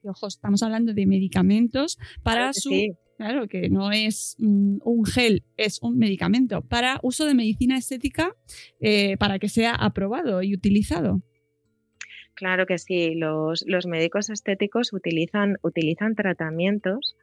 Que, 0.00 0.08
ojo, 0.08 0.26
estamos 0.26 0.64
hablando 0.64 0.92
de 0.92 1.06
medicamentos 1.06 1.98
para 2.24 2.52
su... 2.52 2.72
Claro, 3.16 3.46
que 3.46 3.68
no 3.68 3.92
es 3.92 4.34
mm, 4.38 4.78
un 4.82 5.04
gel, 5.04 5.44
es 5.56 5.80
un 5.82 5.98
medicamento 5.98 6.62
para 6.62 6.98
uso 7.04 7.24
de 7.24 7.34
medicina 7.34 7.78
estética 7.78 8.34
eh, 8.80 9.16
para 9.18 9.38
que 9.38 9.48
sea 9.48 9.72
aprobado 9.72 10.42
y 10.42 10.52
utilizado. 10.52 11.22
Claro 12.34 12.66
que 12.66 12.78
sí, 12.78 13.14
los, 13.14 13.62
los 13.68 13.86
médicos 13.86 14.30
estéticos 14.30 14.92
utilizan, 14.92 15.58
utilizan 15.62 16.16
tratamientos 16.16 17.14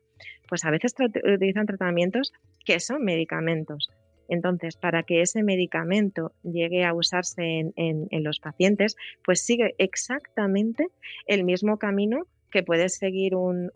pues 0.49 0.65
a 0.65 0.71
veces 0.71 0.95
utilizan 1.23 1.67
tratamientos 1.67 2.33
que 2.65 2.79
son 2.79 3.03
medicamentos. 3.03 3.89
Entonces, 4.29 4.77
para 4.77 5.03
que 5.03 5.21
ese 5.21 5.43
medicamento 5.43 6.33
llegue 6.43 6.85
a 6.85 6.93
usarse 6.93 7.71
en, 7.75 8.23
los 8.23 8.39
pacientes, 8.39 8.95
pues 9.25 9.41
sigue 9.41 9.75
exactamente 9.77 10.87
el 11.25 11.43
mismo 11.43 11.77
camino 11.77 12.25
que 12.51 12.63
puede 12.63 12.89
seguir 12.89 13.35
un, 13.35 13.69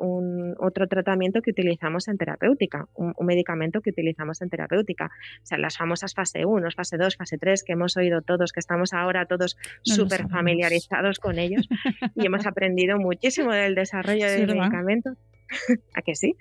otro 0.60 0.88
tratamiento 0.88 1.42
que 1.42 1.52
utilizamos 1.52 2.08
en 2.08 2.18
terapéutica, 2.18 2.88
un, 2.96 3.14
medicamento 3.22 3.82
que 3.82 3.92
utilizamos 3.92 4.42
en 4.42 4.50
terapéutica. 4.50 5.12
O 5.44 5.46
sea, 5.46 5.58
las 5.58 5.78
famosas 5.78 6.14
fase 6.14 6.46
1, 6.46 6.70
fase 6.76 6.98
2, 6.98 7.16
fase 7.16 7.38
3, 7.38 7.64
que 7.64 7.74
hemos 7.74 7.98
oído 7.98 8.22
todos, 8.22 8.52
que 8.52 8.60
estamos 8.60 8.94
ahora 8.94 9.26
todos 9.26 9.58
súper 9.84 10.28
familiarizados 10.28 11.20
con 11.20 11.38
ellos 11.38 11.68
y 12.16 12.26
hemos 12.26 12.46
aprendido 12.46 12.98
muchísimo 12.98 13.52
del 13.52 13.76
desarrollo 13.76 14.26
del 14.30 14.48
medicamento. 14.48 15.16
¿A 15.94 16.02
que 16.02 16.16
sí? 16.16 16.36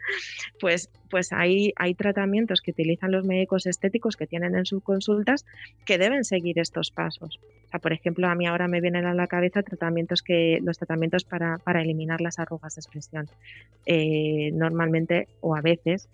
Pues, 0.60 0.90
pues 1.10 1.32
hay, 1.32 1.72
hay 1.76 1.94
tratamientos 1.94 2.60
que 2.60 2.70
utilizan 2.70 3.12
los 3.12 3.24
médicos 3.24 3.66
estéticos 3.66 4.16
que 4.16 4.26
tienen 4.26 4.56
en 4.56 4.66
sus 4.66 4.82
consultas 4.82 5.44
que 5.84 5.98
deben 5.98 6.24
seguir 6.24 6.58
estos 6.58 6.90
pasos. 6.90 7.38
O 7.66 7.68
sea, 7.68 7.80
por 7.80 7.92
ejemplo, 7.92 8.28
a 8.28 8.34
mí 8.34 8.46
ahora 8.46 8.68
me 8.68 8.80
vienen 8.80 9.06
a 9.06 9.14
la 9.14 9.26
cabeza 9.26 9.62
tratamientos 9.62 10.22
que, 10.22 10.58
los 10.62 10.78
tratamientos 10.78 11.24
para, 11.24 11.60
eliminar 11.82 12.20
las 12.20 12.38
arrugas 12.38 12.74
de 12.74 12.80
expresión. 12.80 13.28
Eh, 13.86 14.50
normalmente 14.52 15.28
o 15.40 15.56
a 15.56 15.60
veces 15.60 16.08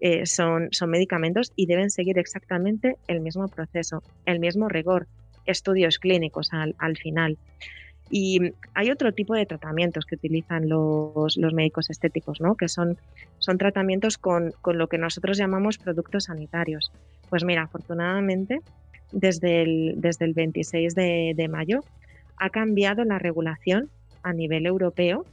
eh, 0.00 0.26
son, 0.26 0.68
son 0.72 0.90
medicamentos 0.90 1.52
y 1.56 1.66
deben 1.66 1.90
seguir 1.90 2.18
exactamente 2.18 2.96
el 3.06 3.20
mismo 3.20 3.48
proceso, 3.48 4.02
el 4.26 4.40
mismo 4.40 4.68
rigor, 4.68 5.06
estudios 5.46 5.98
clínicos 5.98 6.52
al, 6.52 6.74
al 6.78 6.96
final. 6.96 7.38
Y 8.10 8.52
hay 8.74 8.90
otro 8.90 9.12
tipo 9.12 9.34
de 9.34 9.46
tratamientos 9.46 10.04
que 10.04 10.16
utilizan 10.16 10.68
los, 10.68 11.38
médicos 11.52 11.90
estéticos, 11.90 12.40
¿no? 12.40 12.54
que 12.54 12.68
son, 12.68 12.98
son 13.38 13.58
tratamientos 13.58 14.18
con, 14.18 14.52
lo 14.64 14.88
que 14.88 14.98
nosotros 14.98 15.38
llamamos 15.38 15.78
productos 15.78 16.24
sanitarios. 16.24 16.92
Pues 17.30 17.44
mira, 17.44 17.62
afortunadamente, 17.62 18.60
desde 19.12 19.62
el, 19.62 19.94
desde 19.96 20.26
el 20.26 20.34
26 20.34 20.94
de, 20.94 21.48
mayo 21.50 21.80
ha 22.36 22.50
cambiado 22.50 23.04
la 23.04 23.18
regulación 23.18 23.88
a 24.22 24.32
nivel 24.32 24.66
europeo 24.66 25.24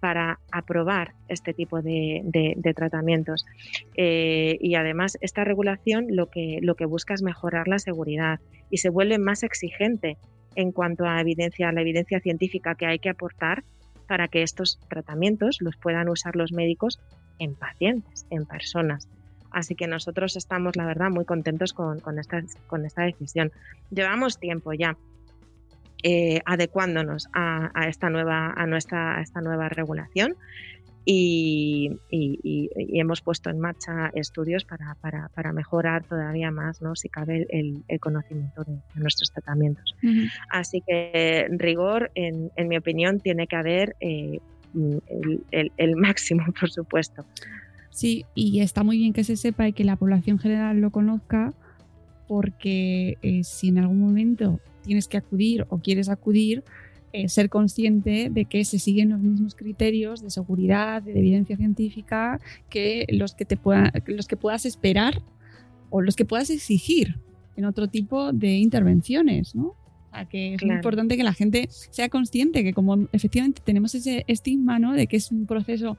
para 0.00 0.40
aprobar 0.50 1.14
este 1.28 1.54
tipo 1.54 1.80
de, 1.80 2.72
tratamientos. 2.74 3.46
Eh, 3.96 4.58
y 4.60 4.74
además, 4.74 5.16
esta 5.20 5.44
regulación 5.44 6.06
lo 6.10 6.26
que, 6.26 6.58
lo 6.60 6.74
que 6.74 6.86
busca 6.86 7.14
es 7.14 7.22
mejorar 7.22 7.68
la 7.68 7.78
seguridad 7.78 8.40
y 8.68 8.78
se 8.78 8.90
vuelve 8.90 9.18
más 9.18 9.44
exigente 9.44 10.18
en 10.56 10.72
cuanto 10.72 11.04
a 11.04 11.20
evidencia, 11.20 11.72
la 11.72 11.80
evidencia 11.80 12.20
científica 12.20 12.74
que 12.74 12.86
hay 12.86 12.98
que 12.98 13.10
aportar 13.10 13.64
para 14.06 14.28
que 14.28 14.42
estos 14.42 14.78
tratamientos 14.88 15.58
los 15.60 15.76
puedan 15.76 16.08
usar 16.08 16.36
los 16.36 16.52
médicos 16.52 17.00
en 17.38 17.54
pacientes, 17.54 18.26
en 18.30 18.46
personas. 18.46 19.08
Así 19.50 19.74
que 19.74 19.86
nosotros 19.86 20.36
estamos, 20.36 20.76
la 20.76 20.86
verdad, 20.86 21.10
muy 21.10 21.24
contentos 21.24 21.72
con, 21.72 22.00
esta, 22.18 23.02
decisión. 23.04 23.52
Llevamos 23.90 24.38
tiempo 24.38 24.72
ya 24.72 24.96
eh, 26.02 26.40
adecuándonos 26.46 27.28
a, 27.32 27.70
esta 27.86 28.10
nueva, 28.10 28.52
a, 28.56 28.66
nuestra, 28.66 29.18
a 29.18 29.22
esta 29.22 29.40
nueva 29.40 29.68
regulación 29.68 30.36
y, 31.04 31.90
hemos 32.94 33.20
puesto 33.20 33.50
en 33.50 33.58
marcha 33.58 34.10
estudios 34.14 34.64
para, 34.64 35.52
mejorar 35.52 36.04
todavía 36.04 36.50
más, 36.50 36.80
¿no? 36.82 36.94
si 36.94 37.08
cabe, 37.08 37.46
el, 37.50 37.84
conocimiento 38.00 38.64
de, 38.64 38.78
nuestros 38.94 39.32
tratamientos. 39.32 39.94
Así 40.50 40.82
que 40.86 41.48
rigor, 41.50 42.10
en, 42.14 42.50
mi 42.68 42.76
opinión, 42.76 43.20
tiene 43.20 43.46
que 43.46 43.56
haber 43.56 43.96
eh, 44.00 44.40
el, 45.50 45.96
máximo, 45.96 46.44
por 46.60 46.70
supuesto. 46.70 47.24
Sí, 47.90 48.24
y 48.34 48.60
está 48.60 48.82
muy 48.82 48.96
bien 48.96 49.12
que 49.12 49.24
se 49.24 49.36
sepa 49.36 49.68
y 49.68 49.72
que 49.72 49.84
la 49.84 49.96
población 49.96 50.38
general 50.38 50.80
lo 50.80 50.90
conozca, 50.90 51.52
porque 52.26 53.18
eh, 53.22 53.44
si 53.44 53.68
en 53.68 53.78
algún 53.78 54.00
momento 54.00 54.60
tienes 54.82 55.08
que 55.08 55.16
acudir 55.16 55.66
o 55.68 55.78
quieres 55.78 56.08
acudir, 56.08 56.64
eh, 57.12 57.28
ser 57.28 57.48
consciente 57.48 58.30
de 58.30 58.44
que 58.46 58.64
se 58.64 58.78
siguen 58.78 59.10
los 59.10 59.20
mismos 59.20 59.54
criterios 59.54 60.22
de 60.22 60.30
seguridad, 60.30 61.02
de 61.02 61.18
evidencia 61.18 61.56
científica, 61.56 62.40
que 62.70 63.06
los 63.10 63.34
que, 63.34 63.44
te 63.44 63.58
los 64.06 64.26
que 64.26 64.36
puedas 64.36 64.64
esperar 64.64 65.22
o 65.90 66.00
los 66.00 66.16
que 66.16 66.24
puedas 66.24 66.48
exigir 66.50 67.16
en 67.56 67.66
otro 67.66 67.88
tipo 67.88 68.32
de 68.32 68.56
intervenciones, 68.56 69.54
¿no? 69.54 69.74
que 70.30 70.54
es 70.54 70.62
muy 70.62 70.74
importante 70.74 71.16
que 71.16 71.22
la 71.22 71.32
gente 71.32 71.68
sea 71.70 72.08
consciente 72.08 72.62
que 72.62 72.74
como 72.74 73.08
efectivamente 73.12 73.62
tenemos 73.64 73.94
ese 73.94 74.24
estigma, 74.26 74.78
¿no? 74.78 74.92
De 74.92 75.06
que 75.06 75.16
es 75.16 75.32
un 75.32 75.46
proceso, 75.46 75.96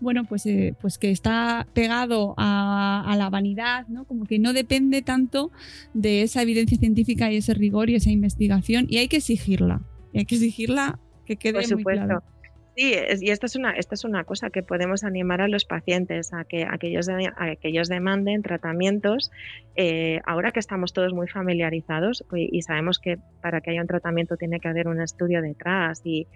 bueno, 0.00 0.24
pues, 0.24 0.46
eh, 0.46 0.74
pues 0.80 0.98
que 0.98 1.10
está 1.10 1.66
pegado 1.72 2.34
a, 2.38 3.04
a, 3.06 3.16
la 3.16 3.30
vanidad, 3.30 3.86
¿no? 3.88 4.04
Como 4.04 4.24
que 4.24 4.38
no 4.38 4.52
depende 4.52 5.02
tanto 5.02 5.52
de 5.94 6.22
esa 6.22 6.42
evidencia 6.42 6.76
científica 6.76 7.32
y 7.32 7.36
ese 7.36 7.54
rigor 7.54 7.88
y 7.88 7.94
esa 7.94 8.10
investigación 8.10 8.86
y 8.88 8.98
hay 8.98 9.08
que 9.08 9.18
exigirla 9.18 9.82
y 10.12 10.18
hay 10.18 10.24
que 10.24 10.34
exigirla 10.36 10.98
que 11.24 11.36
quede 11.36 11.54
Por 11.54 11.64
supuesto. 11.64 12.06
Muy 12.06 12.32
Sí, 12.74 12.94
y 13.20 13.30
esta 13.30 13.44
es, 13.44 13.54
una, 13.54 13.72
esta 13.72 13.94
es 13.94 14.04
una 14.04 14.24
cosa 14.24 14.48
que 14.48 14.62
podemos 14.62 15.04
animar 15.04 15.42
a 15.42 15.48
los 15.48 15.66
pacientes 15.66 16.32
a 16.32 16.44
que, 16.44 16.64
a 16.64 16.78
que, 16.78 16.88
ellos, 16.88 17.06
a 17.10 17.56
que 17.56 17.68
ellos 17.68 17.88
demanden 17.88 18.40
tratamientos. 18.40 19.30
Eh, 19.76 20.20
ahora 20.24 20.52
que 20.52 20.60
estamos 20.60 20.94
todos 20.94 21.12
muy 21.12 21.28
familiarizados 21.28 22.24
y, 22.34 22.62
sabemos 22.62 22.98
que 22.98 23.18
para 23.42 23.60
que 23.60 23.72
haya 23.72 23.82
un 23.82 23.88
tratamiento 23.88 24.38
tiene 24.38 24.58
que 24.58 24.68
haber 24.68 24.88
un 24.88 25.02
estudio 25.02 25.42
detrás 25.42 26.00
y, 26.02 26.26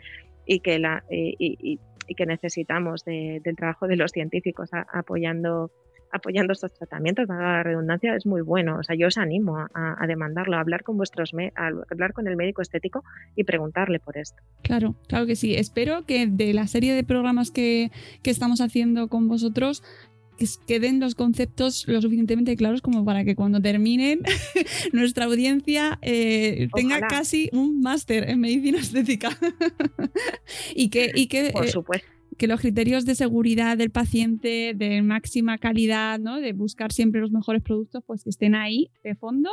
y 0.45 0.61
que, 0.61 0.79
la, 0.79 1.05
y, 1.09 1.81
que 2.15 2.27
necesitamos 2.27 3.03
del 3.07 3.57
trabajo 3.57 3.89
de 3.89 3.97
los 3.97 4.13
científicos 4.13 4.69
apoyando 4.93 5.71
apoyando 6.13 6.53
estos 6.53 6.73
tratamientos, 6.73 7.27
la 7.29 7.63
redundancia, 7.63 8.15
es 8.15 8.27
muy 8.27 8.43
bueno. 8.43 8.79
O 8.79 8.83
sea, 8.83 8.97
yo 8.97 9.09
os 9.09 9.19
animo 9.19 9.59
a, 9.59 10.07
demandarlo, 10.07 10.57
a 10.57 10.61
hablar 10.61 10.83
con 10.83 10.97
vuestros 10.97 11.33
a 11.57 11.67
hablar 11.91 12.13
con 12.13 12.29
el 12.29 12.37
médico 12.37 12.63
estético 12.63 13.05
y 13.35 13.45
preguntarle 13.45 13.99
por 14.01 14.17
esto. 14.17 14.43
Claro, 14.63 14.95
claro 15.09 15.27
que 15.27 15.37
sí. 15.37 15.55
Espero 15.55 16.05
que 16.05 16.27
de 16.27 16.53
la 16.55 16.67
serie 16.67 16.95
de 16.95 17.05
programas 17.05 17.51
que, 17.51 17.91
que 18.23 18.31
estamos 18.31 18.61
haciendo 18.61 19.09
con 19.09 19.29
vosotros 19.29 19.83
que 20.37 20.47
queden 20.67 21.01
los 21.01 21.15
conceptos 21.15 21.85
lo 21.87 22.01
suficientemente 22.03 22.57
claros 22.57 22.83
como 22.83 23.05
para 23.05 23.25
que 23.25 23.35
cuando 23.35 23.61
terminen 23.61 24.21
nuestra 24.93 25.25
audiencia 25.25 25.99
eh, 26.03 26.69
tenga 26.75 27.01
casi 27.01 27.49
un 27.53 27.81
máster 27.81 28.29
en 28.29 28.41
medicina 28.41 28.79
estética. 28.79 29.31
y 30.75 30.91
que, 30.91 31.11
y 31.15 31.27
que 31.29 31.51
Por 31.53 31.65
eh, 31.65 31.69
supuesto 31.69 32.16
que 32.37 32.47
los 32.47 32.61
criterios 32.61 33.05
de 33.05 33.15
seguridad 33.15 33.77
del 33.77 33.91
paciente, 33.91 34.75
de 34.75 35.03
máxima 35.03 35.59
calidad, 35.59 36.19
¿no? 36.19 36.41
de 36.41 36.53
buscar 36.53 36.93
siempre 36.93 37.21
los 37.21 37.31
mejores 37.31 37.63
productos, 37.63 38.03
pues 38.07 38.25
que 38.25 38.31
estén 38.31 38.55
ahí 38.55 38.91
de 39.03 39.15
fondo 39.15 39.51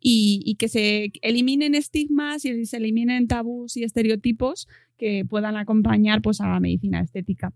y, 0.00 0.56
que 0.58 0.68
se 0.68 1.12
eliminen 1.22 1.74
estigmas 1.74 2.44
y 2.44 2.64
se 2.66 2.76
eliminen 2.76 3.26
tabús 3.26 3.76
y 3.76 3.84
estereotipos 3.84 4.68
que 4.96 5.24
puedan 5.28 5.56
acompañar 5.56 6.22
pues, 6.22 6.40
a 6.40 6.48
la 6.48 6.60
medicina 6.60 7.00
estética. 7.00 7.52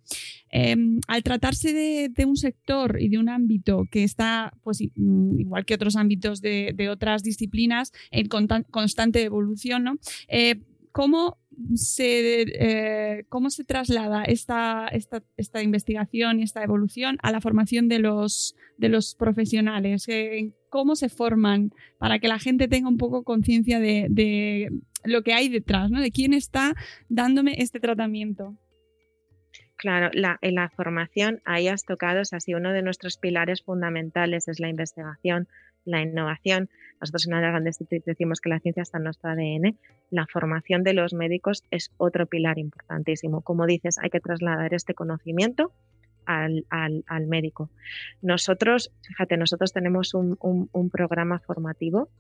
Em, 0.51 1.01
al 1.07 1.23
tratarse 1.23 1.73
de, 1.73 2.25
un 2.25 2.37
sector 2.37 3.01
y 3.01 3.09
de 3.09 3.19
un 3.19 3.29
ámbito 3.29 3.85
que 3.91 4.05
está, 4.05 4.53
pues 4.63 4.81
mm, 4.95 5.39
igual 5.41 5.65
que 5.65 5.75
otros 5.75 5.97
ámbitos 5.97 6.41
de, 6.41 6.89
otras 6.91 7.23
disciplinas, 7.23 7.93
en 8.11 8.29
constante 8.71 9.23
evolución, 9.23 9.85
¿no? 9.85 9.99
Eh, 10.29 10.57
¿Cómo 10.93 11.39
eh, 11.99 13.25
cómo 13.29 13.51
se 13.51 13.65
traslada 13.65 14.25
esta, 14.25 14.89
esta, 14.89 15.63
investigación 15.63 16.41
y 16.41 16.45
esta 16.45 16.63
evolución 16.63 17.19
a 17.23 17.33
la 17.33 17.41
formación 17.41 17.89
de 17.89 17.99
los, 17.99 18.55
de 18.77 18.89
los 18.89 19.15
profesionales? 19.15 20.09
Eh, 20.09 20.53
¿Cómo 20.71 20.97
se 20.97 21.09
forman 21.09 21.71
para 21.99 22.19
que 22.19 22.29
la 22.29 22.39
gente 22.39 22.69
tenga 22.69 22.89
un 22.89 22.99
poco 22.99 23.25
conciencia 23.25 23.81
de, 23.81 24.71
lo 25.05 25.23
que 25.23 25.33
hay 25.33 25.49
detrás, 25.49 25.91
¿no? 25.91 26.01
de 26.01 26.11
quién 26.11 26.35
está 26.35 26.75
dándome 27.09 27.55
este 27.59 27.81
tratamiento? 27.81 28.57
Claro, 29.77 30.11
la, 30.13 30.39
en 30.43 30.57
la 30.57 30.71
formación 30.71 31.41
ahí 31.45 31.69
has 31.69 31.85
tocado, 31.85 32.21
es 32.21 32.33
así, 32.33 32.53
uno 32.53 32.73
de 32.73 32.83
nuestros 32.83 33.17
pilares 33.17 33.63
fundamentales 33.63 34.49
es 34.49 34.59
la 34.59 34.69
investigación, 34.69 35.47
la 35.89 36.03
innovación. 36.03 36.69
Nosotros 37.01 37.27
en 37.27 37.33
Grandes 37.33 37.79
decimos 38.05 38.41
que 38.41 38.49
la 38.49 38.61
ciencia 38.61 38.83
está 38.83 38.99
en 38.99 39.05
nuestro 39.05 39.31
ADN. 39.31 39.79
La 40.11 40.27
formación 40.27 40.83
de 40.83 40.95
los 40.95 41.15
médicos 41.15 41.65
es 41.71 41.91
otro 41.97 42.27
pilar 42.27 42.59
importantísimo. 42.59 43.41
Como 43.41 43.67
dices, 43.67 43.99
hay 43.99 44.11
que 44.11 44.21
trasladar 44.21 44.75
este 44.75 44.95
conocimiento 44.95 45.73
al, 46.27 47.27
médico. 47.27 47.71
Nosotros, 48.21 48.93
fíjate, 49.03 49.37
nosotros 49.37 49.73
tenemos 49.73 50.13
un, 50.15 50.37
un, 50.41 50.91
programa 50.91 51.39
formativo. 51.39 52.11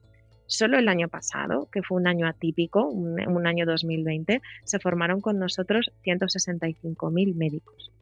Solo 0.47 0.79
el 0.79 0.89
año 0.89 1.09
pasado, 1.09 1.69
que 1.71 1.83
fue 1.83 1.99
un 2.01 2.07
año 2.07 2.27
atípico, 2.27 2.89
un, 2.89 3.21
un 3.29 3.47
año 3.47 3.67
2020, 3.67 4.41
se 4.65 4.79
formaron 4.79 5.21
con 5.21 5.39
nosotros 5.39 5.93
165.000 6.05 7.35
médicos. 7.35 7.93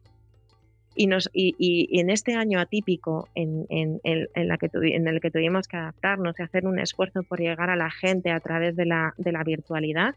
Y, 0.99 1.05
nos, 1.05 1.29
y, 1.31 1.99
en 1.99 2.09
este 2.09 2.33
año 2.33 2.59
atípico 2.59 3.29
en, 3.35 3.67
el 3.69 4.59
que 5.21 5.31
tuvimos 5.31 5.67
que 5.67 5.77
adaptarnos 5.77 6.39
y 6.39 6.41
hacer 6.41 6.65
un 6.65 6.79
esfuerzo 6.79 7.21
por 7.21 7.39
llegar 7.39 7.69
a 7.69 7.75
la 7.75 7.91
gente 7.91 8.31
a 8.31 8.39
través 8.39 8.75
de 8.75 8.85
la, 8.85 9.13
de 9.17 9.31
la 9.31 9.43
virtualidad, 9.43 10.15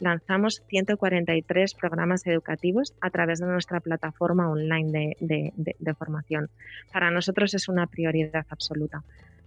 lanzamos 0.00 0.62
143 0.68 1.74
programas 1.74 2.26
educativos 2.26 2.94
a 3.02 3.10
través 3.10 3.40
de 3.40 3.46
nuestra 3.46 3.80
plataforma 3.80 4.48
online 4.48 5.14
de, 5.20 5.52
de, 5.54 5.94
formación. 5.94 6.48
Para 6.92 7.10
nosotros 7.10 7.52
es 7.52 7.68
una 7.68 7.86
prioridad 7.86 8.46
absoluta. 8.48 9.02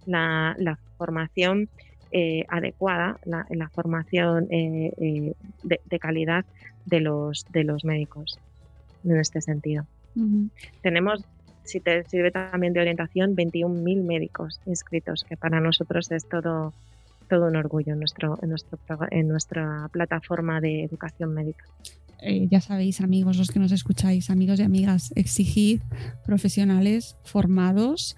La, 0.06 0.78
formación 0.98 1.68
eh, 2.12 2.44
adecuada, 2.48 3.18
la, 3.24 3.68
formación 3.70 4.46
eh, 4.52 4.92
eh, 4.98 5.34
de, 5.64 5.98
calidad 5.98 6.44
de 6.84 7.00
los, 7.00 7.44
de 7.50 7.64
los 7.64 7.84
médicos 7.84 8.38
en 9.04 9.16
este 9.18 9.40
sentido. 9.40 9.84
Tenemos, 10.82 11.24
si 11.64 11.80
te 11.80 12.04
sirve 12.04 12.30
también 12.30 12.72
de 12.72 12.80
orientación, 12.80 13.36
21.000 13.36 14.02
médicos 14.02 14.60
inscritos, 14.66 15.24
que 15.28 15.36
para 15.36 15.60
nosotros 15.60 16.10
es 16.10 16.28
todo, 16.28 16.72
todo 17.28 17.46
un 17.46 17.56
orgullo 17.56 17.92
en, 17.92 17.98
nuestro, 17.98 18.38
en, 18.42 18.50
nuestro, 18.50 18.78
en 19.10 19.28
nuestra 19.28 19.88
plataforma 19.92 20.60
de 20.60 20.84
educación 20.84 21.34
médica. 21.34 21.64
Eh, 22.22 22.48
ya 22.50 22.60
sabéis, 22.60 23.00
amigos, 23.00 23.36
los 23.36 23.50
que 23.50 23.58
nos 23.58 23.72
escucháis, 23.72 24.30
amigos 24.30 24.58
y 24.58 24.62
amigas, 24.62 25.12
exigid 25.16 25.80
profesionales 26.24 27.16
formados 27.24 28.16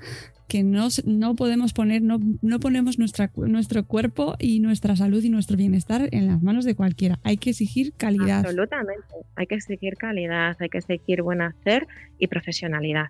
que 0.49 0.63
no, 0.63 0.89
no 1.05 1.37
podemos 1.37 1.75
poner, 1.75 2.01
no, 2.03 2.19
no 2.41 2.59
ponemos 2.59 2.99
nuestra, 2.99 3.31
nuestro 3.37 3.85
cuerpo 3.87 4.35
y 4.39 4.61
nuestra 4.61 4.97
salud 4.97 5.23
y 5.23 5.29
nuestro 5.29 5.59
bienestar 5.59 6.09
en 6.11 6.27
las 6.27 6.43
manos 6.43 6.65
de 6.65 6.75
cualquiera. 6.75 7.19
Hay 7.23 7.37
que 7.37 7.51
exigir 7.51 7.93
calidad. 7.93 8.41
Absolutamente. 8.41 9.05
Hay 9.37 9.47
que 9.47 9.57
exigir 9.57 9.97
calidad, 9.97 10.57
hay 10.59 10.71
que 10.71 10.79
exigir 10.79 11.23
buen 11.23 11.43
hacer 11.43 11.87
y 12.19 12.27
profesionalidad. 12.29 13.09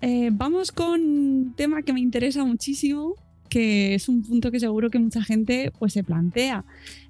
Eh, 0.00 0.30
vamos 0.32 0.72
con 0.72 1.00
un 1.00 1.54
tema 1.56 1.82
que 1.82 1.92
me 1.92 2.00
interesa 2.00 2.42
muchísimo, 2.44 3.14
que 3.50 3.94
es 3.94 4.08
un 4.08 4.22
punto 4.22 4.50
que 4.50 4.60
seguro 4.60 4.88
que 4.90 4.98
mucha 4.98 5.22
gente 5.22 5.72
pues, 5.78 5.92
se 5.92 6.02
plantea. 6.04 6.64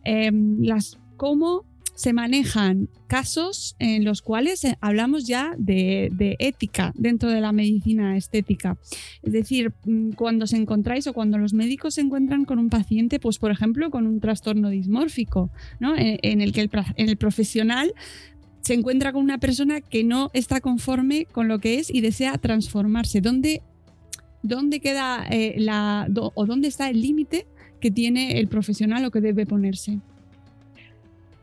Eh, 0.05 0.33
las, 0.59 0.99
¿Cómo 1.17 1.65
se 1.95 2.13
manejan 2.13 2.89
casos 3.07 3.77
en 3.79 4.05
los 4.05 4.23
cuales 4.23 4.65
eh, 4.65 4.77
hablamos 4.81 5.27
ya 5.27 5.55
de, 5.57 6.37
ética 6.39 6.93
dentro 6.97 7.31
de 7.31 7.41
la 7.41 7.53
medicina 7.53 8.17
estética. 8.17 8.77
Es 9.23 9.33
decir, 9.33 9.73
mm, 9.85 10.11
cuando 10.13 10.47
se 10.47 10.57
encontráis 10.57 11.07
o 11.07 11.13
cuando 11.13 11.39
los 11.39 11.55
médicos 11.55 11.95
se 11.95 12.01
encuentran 12.01 12.45
con 12.45 12.59
un 12.59 12.69
paciente, 12.69 13.21
pues 13.21 13.39
por 13.39 13.51
ejemplo, 13.51 13.91
con 13.91 14.07
un 14.07 14.21
trastorno 14.21 14.71
dismórfico, 14.71 15.51
¿no? 15.81 15.95
en, 15.97 16.41
el 16.41 16.53
que 16.53 16.69
el 16.97 17.17
profesional 17.17 17.95
se 18.65 18.75
encuentra 18.75 19.13
con 19.13 19.23
una 19.23 19.39
persona 19.39 19.83
que 19.83 20.05
no 20.05 20.31
está 20.33 20.61
conforme 20.61 21.27
con 21.27 21.49
lo 21.49 21.59
que 21.59 21.79
es 21.79 21.93
y 21.93 22.01
desea 22.01 22.39
transformarse. 22.39 23.21
¿Dónde, 23.21 23.61
dónde 24.43 24.81
queda 24.81 25.27
eh, 25.31 25.55
la 25.59 26.09
o 26.35 26.47
dónde 26.47 26.69
está 26.69 26.89
el 26.89 27.03
límite 27.03 27.47
que 27.81 27.91
tiene 27.91 28.41
el 28.41 28.49
profesional 28.49 29.05
o 29.05 29.11
que 29.11 29.21
debe 29.21 29.45
ponerse? 29.45 30.01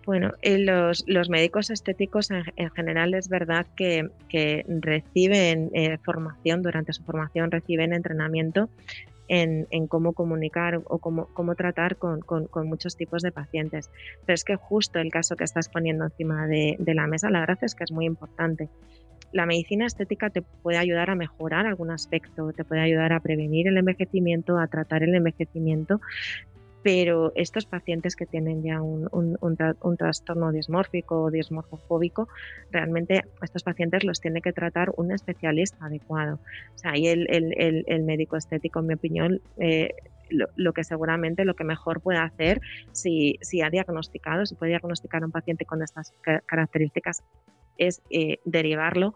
Bueno, 0.06 0.32
eh, 0.42 0.58
los, 0.58 1.30
médicos 1.30 1.70
estéticos 1.70 2.32
en, 2.32 2.70
general 2.72 3.14
es 3.14 3.30
verdad 3.30 3.68
que, 3.76 4.10
reciben 4.68 5.70
eh, 5.74 5.98
formación, 6.04 6.62
durante 6.62 6.94
su 6.94 7.04
formación 7.04 7.52
reciben 7.52 7.94
entrenamiento 7.94 8.70
en, 9.28 9.88
cómo 9.88 10.14
comunicar 10.14 10.82
o 10.86 10.98
cómo, 11.00 11.28
cómo 11.34 11.56
tratar 11.56 11.98
con, 11.98 12.22
muchos 12.66 12.98
tipos 12.98 13.22
de 13.22 13.32
pacientes. 13.32 13.90
Pero 14.26 14.34
es 14.34 14.44
que 14.44 14.56
justo 14.56 15.00
el 15.00 15.12
caso 15.12 15.36
que 15.36 15.44
estás 15.44 15.70
poniendo 15.70 16.06
encima 16.06 16.48
de, 16.48 16.76
de 16.80 16.94
la 16.94 17.08
mesa, 17.08 17.30
la 17.30 17.40
verdad 17.40 17.60
es 17.62 17.76
que 17.76 17.84
es 17.84 17.92
muy 17.92 18.06
importante. 18.06 18.70
La 19.32 19.46
medicina 19.46 19.86
estética 19.86 20.30
te 20.30 20.42
puede 20.42 20.78
ayudar 20.78 21.10
a 21.10 21.16
mejorar 21.16 21.66
algún 21.66 21.92
aspecto, 21.92 22.52
te 22.52 22.66
puede 22.66 22.82
ayudar 22.82 23.14
a 23.14 23.22
prevenir 23.22 23.70
el 23.70 23.78
envejecimiento, 23.78 24.58
a 24.58 24.68
tratar 24.68 25.04
el 25.04 25.16
envejecimiento, 25.16 26.02
pero 26.84 27.32
estos 27.36 27.66
pacientes 27.66 28.16
que 28.16 28.26
tienen 28.26 28.64
ya 28.64 28.82
un, 28.82 29.08
un, 29.12 29.98
trastorno 29.98 30.52
dismórfico 30.52 31.24
o 31.24 31.32
dismorfofóbico, 31.32 32.28
realmente 32.72 33.24
estos 33.42 33.64
pacientes 33.64 34.04
los 34.04 34.20
tiene 34.20 34.42
que 34.42 34.54
tratar 34.54 34.92
un 34.98 35.12
especialista 35.12 35.86
adecuado. 35.86 36.40
O 36.76 36.78
sea, 36.78 36.92
ahí 36.92 37.08
el, 37.08 37.28
el, 37.30 37.84
el, 37.88 38.04
médico 38.04 38.36
estético, 38.36 38.80
en 38.80 38.88
mi 38.88 38.94
opinión, 38.96 39.42
eh, 39.58 39.90
lo, 40.30 40.74
que 40.74 40.84
seguramente 40.84 41.46
lo 41.46 41.56
que 41.56 41.64
mejor 41.64 42.02
puede 42.02 42.20
hacer 42.20 42.62
si, 42.94 43.38
si 43.42 43.62
ha 43.62 43.70
diagnosticado, 43.70 44.46
si 44.46 44.56
puede 44.56 44.72
diagnosticar 44.72 45.22
a 45.22 45.26
un 45.26 45.32
paciente 45.32 45.66
con 45.66 45.84
estas 45.84 46.14
características, 46.46 47.24
es 47.78 48.02
eh, 48.10 48.40
derivarlo 48.46 49.14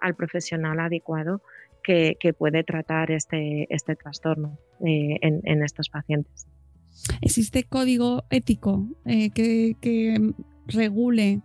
al 0.00 0.14
profesional 0.14 0.78
adecuado 0.78 1.42
que, 1.82 2.16
que, 2.20 2.32
puede 2.32 2.64
tratar 2.64 3.10
este, 3.10 3.66
este 3.70 3.96
trastorno 3.96 4.58
eh, 4.84 5.16
en, 5.22 5.40
en 5.44 5.62
estos 5.62 5.88
pacientes. 5.88 6.46
¿Existe 7.20 7.64
código 7.64 8.24
ético 8.30 8.88
eh, 9.04 9.30
que, 9.30 10.32
regule 10.66 11.40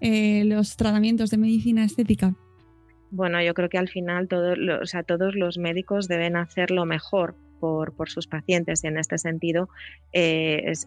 eh, 0.00 0.44
los 0.44 0.76
tratamientos 0.76 1.30
de 1.30 1.38
medicina 1.38 1.84
estética? 1.84 2.36
Bueno, 3.10 3.42
yo 3.42 3.54
creo 3.54 3.68
que 3.68 3.78
al 3.78 3.88
final 3.88 4.28
todos 4.28 5.34
los 5.34 5.58
médicos 5.58 6.06
deben 6.06 6.36
hacer 6.36 6.70
lo 6.70 6.84
mejor 6.84 7.34
por, 7.58 7.92
sus 8.08 8.28
pacientes 8.28 8.84
y 8.84 8.86
en 8.86 8.98
este 8.98 9.18
sentido 9.18 9.68
eh, 10.12 10.62
es, 10.70 10.86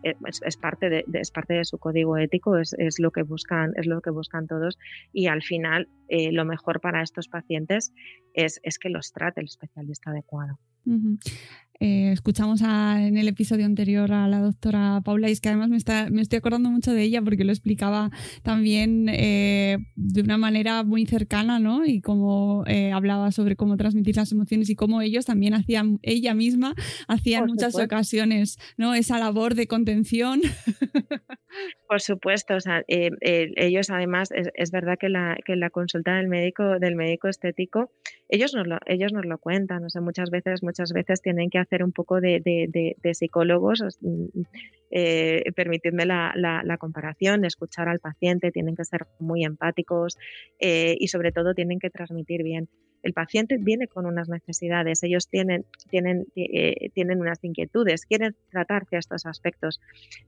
parte 0.57 0.89
de, 0.89 1.03
es 1.13 1.31
parte 1.31 1.55
de 1.55 1.65
su 1.65 1.79
código 1.79 2.17
ético, 2.17 2.57
es, 2.57 2.73
lo 2.97 3.12
que 3.12 3.23
buscan, 3.23 3.73
es 3.75 3.88
lo 3.88 3.99
que 3.99 4.12
buscan 4.12 4.47
todos 4.47 4.77
y 5.12 5.27
al 5.27 5.43
final 5.43 5.89
lo 6.10 6.45
mejor 6.45 6.79
para 6.79 7.01
estos 7.01 7.27
pacientes 7.27 7.91
es, 8.34 8.62
que 8.79 8.89
los 8.89 9.12
trate 9.12 9.41
el 9.41 9.47
especialista 9.47 10.12
adecuado. 10.12 10.60
Eh, 11.84 12.12
escuchamos 12.12 12.62
en 12.62 13.17
el 13.17 13.28
episodio 13.28 13.65
anterior 13.65 14.13
a 14.13 14.28
la 14.28 14.39
doctora 14.39 15.02
Paula 15.04 15.30
y 15.30 15.32
es 15.32 15.41
que 15.41 15.50
además 15.50 15.70
me, 15.70 15.78
está, 15.78 16.12
me 16.12 16.22
estoy 16.22 16.38
acordando 16.38 16.70
mucho 16.70 16.94
de 16.94 17.02
ella 17.02 17.24
porque 17.24 17.44
lo 17.44 17.52
explicaba 17.52 18.12
también 18.44 19.10
eh, 19.10 19.80
de 19.96 20.22
una 20.22 20.38
manera 20.38 20.84
muy 20.84 21.08
cercana, 21.08 21.58
¿no? 21.58 21.84
Y 21.84 22.00
cómo 22.00 22.63
eh, 22.67 22.91
hablaba 22.91 23.32
sobre 23.32 23.56
cómo 23.56 23.78
transmitir 23.78 24.15
las 24.15 24.32
emociones 24.32 24.70
y 24.70 24.76
cómo 24.76 25.02
ellos 25.02 25.26
también 25.26 25.56
hacían, 25.56 25.98
ella 26.04 26.36
misma 26.36 26.76
hacía 27.08 27.39
en 27.39 27.48
muchas 27.48 27.74
ocasiones, 27.74 28.60
¿no? 28.78 28.94
Esa 28.94 29.17
labor 29.17 29.56
de 29.56 29.65
contención. 29.65 30.41
Por 31.91 31.99
supuesto, 31.99 32.56
o 32.56 32.62
sea, 32.62 32.86
ellos 32.88 33.89
además, 33.89 34.30
es, 34.32 34.71
verdad 34.71 34.97
que 34.97 35.10
la, 35.10 35.38
que 35.43 35.58
la 35.58 35.69
consulta 35.69 36.15
del 36.15 36.30
médico, 36.30 36.80
del 36.80 36.95
médico 36.95 37.27
estético, 37.27 37.91
ellos 38.30 38.54
nos 38.54 38.65
lo, 38.65 38.77
ellos 38.86 39.12
nos 39.12 39.25
lo 39.25 39.38
cuentan, 39.39 39.84
o 39.84 39.89
sea, 39.89 40.01
muchas 40.01 40.30
veces, 40.30 40.63
muchas 40.63 40.93
veces 40.93 41.21
tienen 41.21 41.49
que 41.49 41.58
hacer 41.58 41.84
un 41.84 41.91
poco 41.91 42.21
de, 42.21 42.39
de, 42.39 43.13
psicólogos, 43.13 43.84
mm, 43.99 44.41
eh, 44.91 45.43
permitidme 45.54 46.06
la, 46.06 46.32
la, 46.34 46.77
comparación, 46.77 47.43
escuchar 47.43 47.89
al 47.89 47.99
paciente, 47.99 48.51
tienen 48.51 48.77
que 48.77 48.86
ser 48.86 49.08
muy 49.19 49.43
empáticos 49.43 50.17
eh, 50.60 50.95
y 50.97 51.10
sobre 51.10 51.34
todo 51.34 51.54
tienen 51.54 51.80
que 51.80 51.89
transmitir 51.89 52.41
bien. 52.41 52.69
El 53.04 53.14
paciente 53.14 53.58
viene 53.60 53.88
con 53.88 54.06
unas 54.06 54.30
necesidades, 54.30 55.04
ellos 55.04 55.28
tienen, 55.28 55.66
tienen, 55.90 56.28
eh, 56.36 56.90
tienen 56.94 57.20
unas 57.20 57.44
inquietudes, 57.44 58.06
quieren 58.06 58.36
tratar 58.52 58.86
estos 58.92 59.26
aspectos 59.26 59.80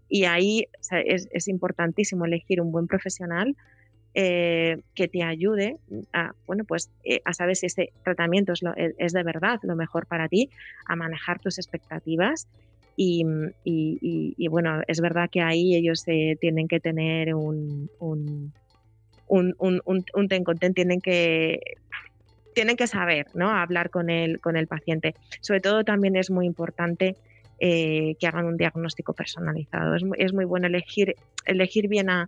y 0.10 0.26
ahí 0.26 0.68
es, 1.06 1.28
es 1.32 1.48
importantísimo 1.48 2.26
elegir 2.26 2.62
un 2.62 2.72
buen 2.72 2.88
profesional 2.88 3.56
eh, 4.16 4.78
que 4.94 5.08
te 5.08 5.24
ayude 5.24 5.78
a, 6.14 6.34
bueno, 6.46 6.66
pues, 6.66 6.92
eh, 7.04 7.22
a 7.26 7.34
saber 7.34 7.56
si 7.56 7.66
ese 7.66 7.94
tratamiento 8.04 8.54
e, 8.76 8.94
es, 9.00 9.12
de 9.12 9.24
verdad 9.24 9.60
lo 9.64 9.76
mejor 9.76 10.06
para 10.06 10.28
ti, 10.28 10.52
a 10.86 10.96
manejar 10.96 11.40
tus 11.40 11.58
expectativas. 11.58 12.48
Y, 12.96 13.26
bueno, 14.50 14.84
es 14.88 15.02
verdad 15.02 15.32
que 15.32 15.42
ahí 15.42 15.76
ellos 15.76 16.04
eh, 16.06 16.38
tienen 16.40 16.68
que 16.68 16.80
tener 16.80 17.34
un, 17.34 17.90
un, 17.98 18.54
un, 19.28 19.56
un, 19.58 20.28
tienen 20.76 21.02
que 21.02 21.60
tienen 22.54 22.78
que 22.78 22.88
saber, 22.88 23.28
¿no? 23.34 23.50
Hablar 23.50 23.90
con 23.90 24.10
el, 24.10 24.40
con 24.40 24.56
el 24.56 24.68
paciente. 24.68 25.16
Sobre 25.42 25.62
todo 25.62 25.84
también 25.84 26.16
es 26.16 26.30
muy 26.30 26.46
importante 26.46 27.16
que 27.60 28.28
hagan 28.28 28.46
un 28.46 28.58
diagnóstico 28.58 29.14
personalizado. 29.14 29.96
Es 29.96 30.04
es 30.18 30.34
muy 30.34 30.44
bueno 30.44 30.68
elegir, 30.68 31.16
elegir 31.46 31.88
bien 31.88 32.10
a, 32.10 32.28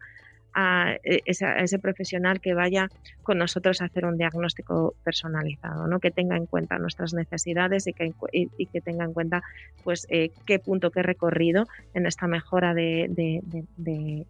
a, 0.56 0.96
e, 1.04 1.22
ese 1.26 1.80
profesional 1.80 2.40
que 2.40 2.54
vaya 2.54 2.90
con 3.24 3.38
nosotros 3.38 3.82
a 3.82 3.86
hacer 3.86 4.06
un 4.06 4.18
diagnóstico 4.18 4.96
personalizado, 5.04 5.88
¿no? 5.88 6.00
que 6.00 6.12
tenga 6.12 6.38
en 6.38 6.46
cuenta 6.46 6.78
nuestras 6.80 7.14
necesidades 7.14 7.88
y 7.88 7.94
que, 7.94 8.14
y, 8.32 8.66
que 8.68 8.82
tenga 8.82 9.04
en 9.04 9.14
cuenta 9.14 9.44
pues, 9.84 10.08
eh, 10.10 10.32
qué 10.46 10.60
punto, 10.60 10.92
qué 10.92 11.04
recorrido 11.04 11.68
en 11.94 12.06
esta 12.06 12.28
mejora 12.28 12.74
de, 12.74 13.44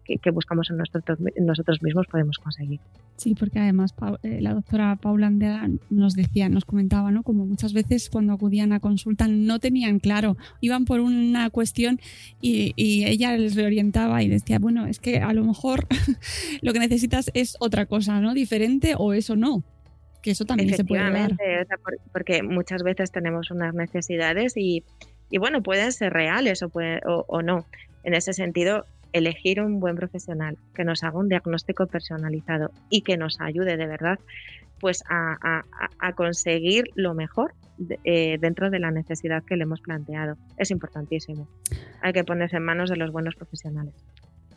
que, 0.04 0.30
buscamos 0.30 0.70
en 0.70 0.78
nosotros, 0.78 1.18
nosotros 1.38 1.82
mismos 1.82 2.06
podemos 2.08 2.38
conseguir. 2.38 2.80
Sí, 3.16 3.34
porque 3.34 3.60
además 3.60 3.94
eh, 4.22 4.40
la 4.42 4.52
doctora 4.52 4.96
Paula 4.96 5.28
Andera 5.28 5.68
nos 5.88 6.14
decía, 6.14 6.48
nos 6.48 6.64
comentaba, 6.64 7.10
¿no? 7.10 7.22
Como 7.22 7.46
muchas 7.46 7.72
veces 7.72 8.10
cuando 8.10 8.34
acudían 8.34 8.72
a 8.72 8.80
consulta 8.80 9.26
no 9.28 9.58
tenían 9.58 10.00
claro, 10.00 10.36
iban 10.60 10.84
por 10.84 11.00
una 11.00 11.48
cuestión 11.50 11.98
y, 12.42 12.72
y 12.76 13.04
ella 13.06 13.36
les 13.36 13.54
reorientaba 13.54 14.22
y 14.22 14.28
decía, 14.28 14.58
bueno, 14.58 14.86
es 14.86 14.98
que 14.98 15.18
a 15.18 15.32
lo 15.32 15.44
mejor 15.44 15.86
lo 16.62 16.72
que 16.72 16.78
necesitas 16.78 17.30
es 17.34 17.56
otra 17.60 17.86
cosa, 17.86 18.20
¿no? 18.20 18.34
Diferente 18.34 18.94
o 18.96 19.12
eso 19.12 19.36
no. 19.36 19.64
Que 20.22 20.32
eso 20.32 20.44
también 20.44 20.74
se 20.74 20.84
puede 20.84 21.10
dar. 21.10 21.36
porque 22.12 22.42
muchas 22.42 22.82
veces 22.82 23.12
tenemos 23.12 23.50
unas 23.50 23.74
necesidades 23.74 24.54
y, 24.56 24.82
bueno, 25.38 25.62
pueden 25.62 25.92
ser 25.92 26.12
reales 26.12 26.62
o, 26.62 26.70
o, 26.72 27.42
no. 27.42 27.64
En 28.02 28.14
ese 28.14 28.32
sentido, 28.32 28.86
elegir 29.12 29.60
un 29.60 29.78
buen 29.78 29.94
profesional 29.94 30.58
que 30.74 30.84
nos 30.84 31.04
haga 31.04 31.18
un 31.18 31.28
diagnóstico 31.28 31.86
personalizado 31.86 32.72
y 32.90 33.02
que 33.02 33.16
nos 33.16 33.40
ayude 33.40 33.76
de 33.76 33.86
verdad 33.86 34.18
pues 34.80 35.02
a, 35.08 35.62
conseguir 36.14 36.84
lo 36.94 37.14
mejor 37.14 37.54
eh, 38.04 38.38
dentro 38.40 38.70
de 38.70 38.78
la 38.78 38.90
necesidad 38.90 39.42
que 39.42 39.56
le 39.56 39.62
hemos 39.62 39.80
planteado. 39.80 40.36
Es 40.58 40.70
importantísimo. 40.70 41.48
Hay 42.02 42.12
que 42.12 42.24
ponerse 42.24 42.56
en 42.56 42.64
manos 42.64 42.90
de 42.90 42.96
los 42.96 43.10
buenos 43.10 43.34
profesionales 43.36 43.94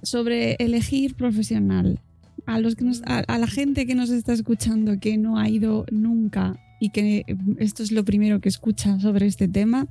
sobre 0.01 0.55
elegir 0.59 1.15
profesional. 1.15 1.99
A, 2.45 2.59
los 2.59 2.75
que 2.75 2.85
a, 3.05 3.37
la 3.37 3.47
gente 3.47 3.85
que 3.85 3.95
nos 3.95 4.09
está 4.09 4.33
escuchando 4.33 4.99
que 4.99 5.17
no 5.17 5.37
ha 5.37 5.49
ido 5.49 5.85
nunca 5.91 6.59
y 6.79 6.89
que 6.89 7.25
esto 7.59 7.83
es 7.83 7.91
lo 7.91 8.03
primero 8.03 8.39
que 8.39 8.49
escucha 8.49 8.99
sobre 8.99 9.27
este 9.27 9.47
tema, 9.47 9.87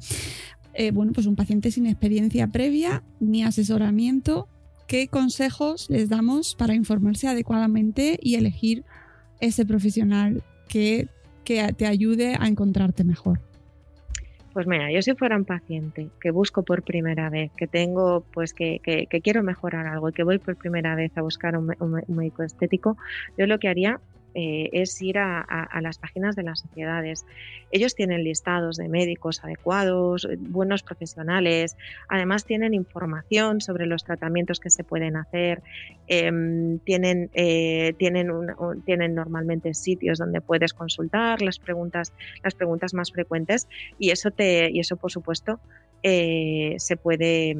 eh, 0.74 0.90
bueno, 0.90 1.12
pues 1.12 1.26
un 1.26 1.36
paciente 1.36 1.70
sin 1.70 1.86
experiencia 1.86 2.48
previa 2.48 3.02
ni 3.20 3.44
asesoramiento, 3.44 4.48
¿qué 4.86 5.08
consejos 5.08 5.88
les 5.90 6.08
damos 6.08 6.54
para 6.54 6.74
informarse 6.74 7.28
adecuadamente 7.28 8.18
y 8.22 8.36
elegir 8.36 8.84
ese 9.40 9.64
profesional 9.64 10.42
que, 10.68 11.08
que 11.44 11.72
te 11.74 11.86
ayude 11.86 12.36
a 12.38 12.48
encontrarte 12.48 13.04
mejor? 13.04 13.47
Pues 14.58 14.66
mira, 14.66 14.90
yo 14.90 15.00
si 15.02 15.14
fuera 15.14 15.36
un 15.36 15.44
paciente 15.44 16.10
que 16.20 16.32
busco 16.32 16.64
por 16.64 16.82
primera 16.82 17.30
vez, 17.30 17.52
que 17.56 17.68
tengo, 17.68 18.26
pues 18.32 18.52
que, 18.54 18.80
que, 18.82 19.06
quiero 19.22 19.44
mejorar 19.44 19.86
algo 19.86 20.08
y 20.08 20.12
que 20.12 20.24
voy 20.24 20.40
por 20.40 20.56
primera 20.56 20.96
vez 20.96 21.16
a 21.16 21.22
buscar 21.22 21.56
un 21.56 21.68
médico 22.08 22.42
estético, 22.42 22.96
yo 23.36 23.46
lo 23.46 23.60
que 23.60 23.68
haría 23.68 24.00
eh, 24.34 24.68
es 24.72 25.00
ir 25.00 25.18
a, 25.18 25.68
las 25.80 25.98
páginas 25.98 26.36
de 26.36 26.42
las 26.42 26.60
sociedades. 26.60 27.24
Ellos 27.70 27.94
tienen 27.94 28.24
listados 28.24 28.76
de 28.76 28.88
médicos 28.88 29.42
adecuados, 29.42 30.24
eh, 30.24 30.36
buenos 30.38 30.82
profesionales, 30.82 31.76
además 32.08 32.44
tienen 32.44 32.74
información 32.74 33.60
sobre 33.60 33.86
los 33.86 34.04
tratamientos 34.04 34.60
que 34.60 34.70
se 34.70 34.84
pueden 34.84 35.16
hacer, 35.16 35.62
em, 36.06 36.78
tienen, 36.80 37.30
eh, 37.34 37.94
tienen, 37.98 38.28
tienen 38.84 39.14
normalmente 39.14 39.74
sitios 39.74 40.18
donde 40.18 40.40
puedes 40.40 40.72
consultar 40.72 41.42
las 41.42 41.58
preguntas, 41.58 42.12
las 42.44 42.54
preguntas 42.54 42.94
más 42.94 43.10
frecuentes 43.10 43.68
y 43.98 44.10
eso, 44.10 44.30
te, 44.30 44.70
y 44.70 44.80
eso 44.80 44.96
por 44.96 45.10
supuesto, 45.10 45.60
se 46.02 46.96
puede... 47.02 47.56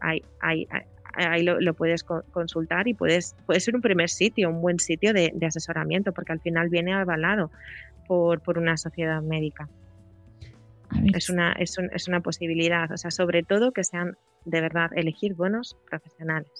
hay, 0.00 0.22
hay, 0.40 0.66
ahí 1.14 1.42
lo, 1.42 1.74
puedes 1.74 2.04
consultar 2.04 2.88
y 2.88 2.94
puedes, 2.94 3.36
puede 3.46 3.60
ser 3.60 3.74
un 3.74 3.82
primer 3.82 4.08
sitio, 4.08 4.50
un 4.50 4.60
buen 4.60 4.78
sitio 4.78 5.12
de, 5.12 5.32
asesoramiento, 5.46 6.12
porque 6.12 6.32
al 6.32 6.40
final 6.40 6.68
viene 6.68 6.92
avalado 6.92 7.50
por, 8.06 8.40
por 8.42 8.58
una 8.58 8.76
sociedad 8.76 9.22
médica. 9.22 9.68
Es 11.14 11.30
una, 11.30 11.52
es, 11.52 11.76
es 11.92 12.08
una 12.08 12.20
posibilidad, 12.20 12.90
o 12.90 12.96
sea, 12.96 13.10
sobre 13.10 13.42
todo 13.42 13.72
que 13.72 13.84
sean 13.84 14.16
de 14.44 14.60
verdad 14.60 14.90
elegir 14.94 15.34
buenos 15.34 15.76
profesionales. 15.88 16.50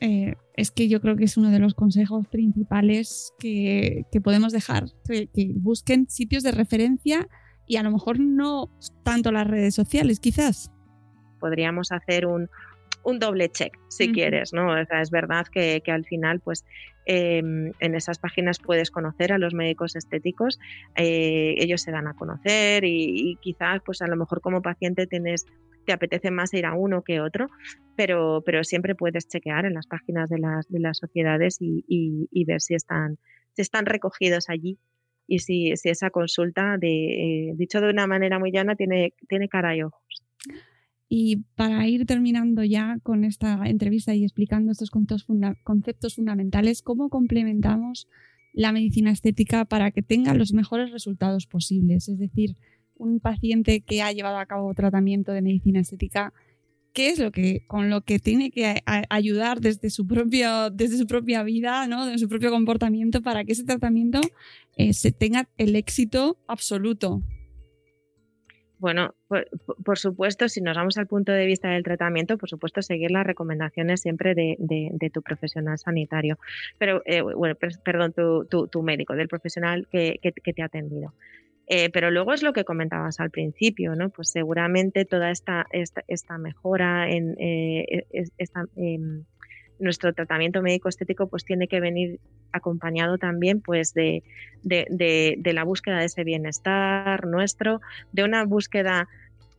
Eh, 0.00 0.34
es 0.56 0.70
que 0.70 0.88
yo 0.88 1.00
creo 1.00 1.16
que 1.16 1.24
es 1.24 1.36
uno 1.36 1.50
de 1.50 1.58
los 1.58 1.74
consejos 1.74 2.26
principales 2.26 3.32
que, 3.38 4.04
que 4.10 4.20
podemos 4.20 4.52
dejar, 4.52 4.86
que, 5.06 5.28
busquen 5.54 6.08
sitios 6.08 6.42
de 6.42 6.52
referencia 6.52 7.26
y 7.66 7.76
a 7.76 7.82
lo 7.82 7.90
mejor 7.90 8.18
no 8.18 8.70
tanto 9.02 9.32
las 9.32 9.46
redes 9.46 9.74
sociales, 9.74 10.20
quizás. 10.20 10.70
Podríamos 11.40 11.92
hacer 11.92 12.26
un, 12.26 12.50
un 13.04 13.18
doble 13.18 13.50
check, 13.50 13.78
si 13.88 14.12
quieres, 14.12 14.52
¿no? 14.52 14.72
O 14.72 14.84
sea, 14.86 15.02
es 15.02 15.10
verdad 15.10 15.46
que, 15.46 15.82
al 15.86 16.04
final, 16.04 16.40
pues, 16.40 16.64
em, 17.06 17.72
en 17.80 17.94
esas 17.94 18.18
páginas 18.18 18.58
puedes 18.58 18.90
conocer 18.90 19.32
a 19.32 19.38
los 19.38 19.54
médicos 19.54 19.94
estéticos, 19.94 20.58
eh, 20.96 21.54
ellos 21.58 21.82
se 21.82 21.90
dan 21.90 22.08
a 22.08 22.14
conocer 22.14 22.84
y, 22.84 23.38
quizás, 23.42 23.80
pues, 23.84 24.00
a 24.02 24.06
lo 24.06 24.16
mejor 24.16 24.40
como 24.40 24.62
paciente 24.62 25.06
tienes 25.06 25.46
te 25.84 25.92
apetece 25.92 26.30
más 26.30 26.54
ir 26.54 26.64
a 26.64 26.72
uno 26.72 27.02
que 27.02 27.20
otro, 27.20 27.48
pero, 27.94 28.42
pero 28.46 28.64
siempre 28.64 28.94
puedes 28.94 29.28
chequear 29.28 29.66
en 29.66 29.74
las 29.74 29.86
páginas 29.86 30.30
de 30.30 30.38
las, 30.38 30.66
de 30.68 30.80
las 30.80 30.96
sociedades 30.96 31.58
y, 31.60 32.44
ver 32.46 32.62
si 32.62 32.74
están, 32.74 33.18
si 33.52 33.60
están 33.60 33.84
recogidos 33.84 34.48
allí 34.48 34.78
y 35.26 35.40
si, 35.40 35.76
si 35.76 35.90
esa 35.90 36.08
consulta, 36.08 36.78
de, 36.78 37.48
eh, 37.48 37.52
dicho 37.56 37.82
de 37.82 37.90
una 37.90 38.06
manera 38.06 38.38
muy 38.38 38.50
llana, 38.50 38.76
tiene, 38.76 39.12
tiene 39.28 39.48
cara 39.48 39.76
y 39.76 39.82
ojos. 39.82 40.23
Y 41.16 41.44
para 41.54 41.86
ir 41.86 42.06
terminando 42.06 42.64
ya 42.64 42.98
con 43.04 43.22
esta 43.22 43.60
entrevista 43.66 44.16
y 44.16 44.24
explicando 44.24 44.72
estos 44.72 44.90
conceptos 44.90 46.16
fundamentales, 46.16 46.82
¿cómo 46.82 47.08
complementamos 47.08 48.08
la 48.52 48.72
medicina 48.72 49.12
estética 49.12 49.64
para 49.64 49.92
que 49.92 50.02
tenga 50.02 50.34
los 50.34 50.52
mejores 50.52 50.90
resultados 50.90 51.46
posibles? 51.46 52.08
Es 52.08 52.18
decir, 52.18 52.56
un 52.96 53.20
paciente 53.20 53.80
que 53.80 54.02
ha 54.02 54.10
llevado 54.10 54.38
a 54.38 54.46
cabo 54.46 54.74
tratamiento 54.74 55.30
de 55.30 55.42
medicina 55.42 55.78
estética, 55.78 56.32
¿qué 56.92 57.10
es 57.10 57.20
lo 57.20 57.30
que 57.30 57.64
con 57.68 57.90
lo 57.90 58.00
que 58.00 58.18
tiene 58.18 58.50
que 58.50 58.82
ayudar 59.08 59.60
desde 59.60 59.90
su 59.90 60.08
propio, 60.08 60.70
desde 60.70 60.98
su 60.98 61.06
propia 61.06 61.44
vida, 61.44 61.86
¿no? 61.86 62.06
de 62.06 62.18
su 62.18 62.28
propio 62.28 62.50
comportamiento 62.50 63.22
para 63.22 63.44
que 63.44 63.52
ese 63.52 63.62
tratamiento 63.62 64.20
eh, 64.76 64.92
se 64.92 65.12
tenga 65.12 65.48
el 65.58 65.76
éxito 65.76 66.38
absoluto? 66.48 67.22
Bueno, 68.84 69.14
por, 69.82 69.98
supuesto, 69.98 70.46
si 70.46 70.60
nos 70.60 70.76
vamos 70.76 70.98
al 70.98 71.06
punto 71.06 71.32
de 71.32 71.46
vista 71.46 71.70
del 71.70 71.82
tratamiento, 71.82 72.36
por 72.36 72.50
supuesto, 72.50 72.82
seguir 72.82 73.10
las 73.10 73.24
recomendaciones 73.26 74.02
siempre 74.02 74.34
de, 74.34 75.10
tu 75.10 75.22
profesional 75.22 75.78
sanitario, 75.78 76.38
pero, 76.76 77.00
eh, 77.06 77.22
bueno, 77.22 77.54
perdón, 77.82 78.12
tu, 78.12 78.82
médico, 78.82 79.14
del 79.16 79.28
profesional 79.28 79.88
que, 79.90 80.20
te 80.20 80.60
ha 80.60 80.66
atendido. 80.66 81.14
Eh, 81.66 81.88
pero 81.94 82.10
luego 82.10 82.34
es 82.34 82.42
lo 82.42 82.52
que 82.52 82.66
comentabas 82.66 83.20
al 83.20 83.30
principio, 83.30 83.94
¿no? 83.96 84.10
Pues 84.10 84.28
seguramente 84.28 85.06
toda 85.06 85.30
esta, 85.30 85.66
esta, 85.70 86.36
mejora 86.36 87.10
en 87.10 87.36
eh, 87.38 88.04
em, 88.76 89.24
nuestro 89.78 90.12
tratamiento 90.12 90.62
médico 90.62 90.88
estético 90.88 91.26
pues 91.26 91.44
tiene 91.44 91.68
que 91.68 91.80
venir 91.80 92.20
acompañado 92.52 93.18
también 93.18 93.60
pues 93.60 93.92
de, 93.94 94.22
de, 94.62 95.52
la 95.52 95.64
búsqueda 95.64 95.98
de 95.98 96.06
ese 96.06 96.24
bienestar 96.24 97.26
nuestro, 97.26 97.80
de 98.12 98.24
una 98.24 98.44
búsqueda 98.44 99.08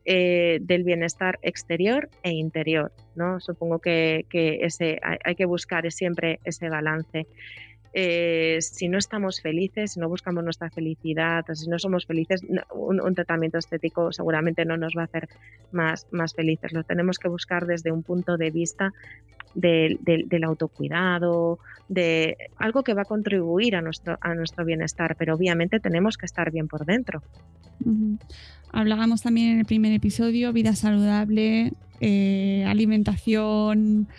eh, 0.06 0.60
del 0.62 0.84
bienestar 0.84 1.40
exterior 1.42 2.10
e 2.24 2.32
interior, 2.32 2.92
¿no? 3.16 3.40
Supongo 3.40 3.80
que, 3.80 4.26
ese, 4.32 5.00
hay, 5.02 5.36
que 5.36 5.46
buscar 5.46 5.92
siempre 5.92 6.40
ese 6.44 6.70
balance. 6.70 7.28
Eh, 7.98 8.58
si 8.60 8.90
no 8.90 8.98
estamos 8.98 9.40
felices, 9.40 9.94
si 9.94 10.02
no 10.02 10.10
buscamos 10.10 10.44
nuestra 10.44 10.70
felicidad, 10.70 11.46
si 11.54 11.70
no 11.70 11.80
somos 11.80 12.06
felices, 12.06 12.42
un, 12.74 13.16
tratamiento 13.16 13.58
estético 13.58 14.12
seguramente 14.12 14.66
no 14.66 14.76
nos 14.76 14.96
va 14.98 15.04
a 15.04 15.06
hacer 15.06 15.30
más, 15.72 16.06
más 16.12 16.34
felices. 16.34 16.74
Lo 16.74 16.84
tenemos 16.84 17.20
que 17.20 17.30
buscar 17.30 17.66
desde 17.66 17.94
un 17.94 18.04
punto 18.04 18.36
de 18.36 18.52
vista 18.52 18.92
del, 19.54 20.44
autocuidado, 20.44 21.60
de 21.88 22.36
algo 22.58 22.84
que 22.84 22.94
va 22.94 23.04
a 23.04 23.06
contribuir 23.06 23.78
a 23.78 23.82
nuestro, 23.82 24.18
a 24.20 24.36
nuestro 24.36 24.66
bienestar, 24.66 25.16
pero 25.18 25.34
obviamente 25.34 25.80
tenemos 25.80 26.18
que 26.18 26.26
estar 26.26 26.52
bien 26.52 26.68
por 26.68 26.86
dentro. 26.86 27.24
Hablábamos 28.74 29.22
también 29.22 29.52
en 29.52 29.60
el 29.60 29.66
primer 29.66 29.94
episodio, 29.94 30.52
vida 30.52 30.76
saludable, 30.76 31.72
eh, 32.02 32.66
alimentación 32.68 34.10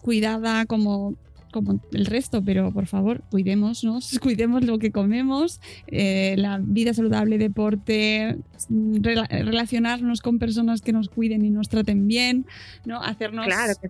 cuidada 0.00 0.64
como 0.64 1.14
como 1.50 1.80
el 1.92 2.06
resto, 2.06 2.42
pero 2.44 2.72
por 2.72 2.86
favor, 2.86 3.22
cuidémonos, 3.30 4.18
cuidemos 4.22 4.64
lo 4.64 4.78
que 4.78 4.92
comemos, 4.92 5.60
eh, 5.86 6.34
la 6.38 6.60
vida 6.62 6.94
saludable, 6.94 7.38
deporte, 7.38 8.38
relacionarnos 8.68 10.20
con 10.20 10.38
personas 10.38 10.82
que 10.82 10.92
nos 10.92 11.08
cuiden 11.08 11.44
y 11.44 11.50
nos 11.50 11.68
traten 11.68 12.06
bien, 12.06 12.46
¿no? 12.84 13.02
Hacernos, 13.02 13.46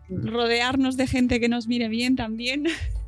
rodearnos 0.09 0.97
de 0.97 1.07
gente 1.07 1.41
que 1.41 1.49
nos 1.49 1.67
mire 1.67 1.89
bien 1.89 2.17
también. 2.17 2.65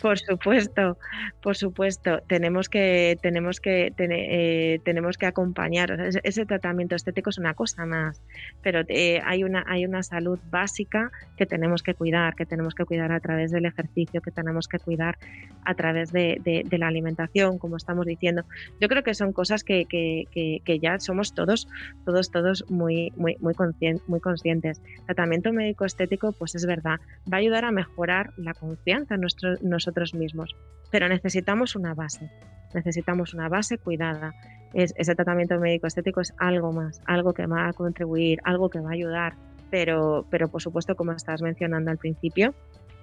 Por 0.00 0.18
supuesto, 0.18 0.98
por 1.42 1.56
supuesto. 1.56 2.20
Tenemos 2.26 2.68
que, 2.68 3.18
tenemos 3.22 3.60
que, 3.60 3.92
eh, 3.98 4.80
tenemos 4.84 5.18
que 5.18 5.26
acompañar. 5.26 5.90
ese, 6.22 6.46
tratamiento 6.46 6.94
estético 6.94 7.30
es 7.30 7.38
una 7.38 7.54
cosa 7.54 7.86
más, 7.86 8.20
pero 8.62 8.82
eh, 8.88 9.20
hay 9.24 9.44
una, 9.44 9.64
hay 9.66 9.84
una 9.84 10.02
salud 10.02 10.38
básica 10.50 11.10
que 11.36 11.46
tenemos 11.46 11.82
que 11.82 11.94
cuidar, 11.94 12.34
que 12.34 12.46
tenemos 12.46 12.74
que 12.74 12.84
cuidar 12.84 13.12
a 13.12 13.20
través 13.20 13.50
del 13.50 13.66
ejercicio, 13.66 14.20
que 14.20 14.30
tenemos 14.30 14.68
que 14.68 14.78
cuidar 14.78 15.18
a 15.64 15.74
través 15.74 16.12
de, 16.12 16.66
la 16.70 16.88
alimentación, 16.88 17.58
como 17.58 17.76
estamos 17.76 18.06
diciendo. 18.06 18.44
Yo 18.80 18.88
creo 18.88 19.02
que 19.02 19.14
son 19.14 19.32
cosas 19.32 19.64
que, 19.64 19.86
que, 19.86 20.78
ya 20.80 20.98
somos 20.98 21.34
todos, 21.34 21.68
todos, 22.04 22.30
todos 22.30 22.64
muy, 22.70 23.12
muy, 23.16 23.36
muy, 23.40 23.54
muy 24.06 24.20
conscientes. 24.20 24.80
Tratamiento 25.06 25.52
médico 25.52 25.84
estético, 25.84 26.32
pues 26.32 26.54
es 26.54 26.66
verdad, 26.66 26.98
va 27.30 27.36
a 27.36 27.40
ayudar 27.40 27.64
a 27.64 27.70
mejorar 27.70 28.32
la 28.36 28.54
confianza 28.54 29.14
en 29.14 29.20
nosotros 29.60 30.14
mismos. 30.14 30.54
Pero 30.90 31.08
necesitamos 31.08 31.76
una 31.76 31.94
base, 31.94 32.30
necesitamos 32.74 33.34
una 33.34 33.48
base 33.48 33.78
cuidada. 33.78 34.34
Es, 34.74 34.94
ese 34.96 35.14
tratamiento 35.14 35.58
médico 35.58 35.86
estético 35.86 36.20
es 36.20 36.32
algo 36.38 36.72
más, 36.72 37.00
algo 37.06 37.34
que 37.34 37.46
va 37.46 37.68
a 37.68 37.72
contribuir, 37.72 38.40
algo 38.44 38.70
que 38.70 38.80
va 38.80 38.90
a 38.90 38.94
ayudar, 38.94 39.34
pero, 39.70 40.26
pero 40.30 40.48
por 40.48 40.62
supuesto, 40.62 40.96
como 40.96 41.12
estás 41.12 41.42
mencionando 41.42 41.90
al 41.90 41.98
principio, 41.98 42.54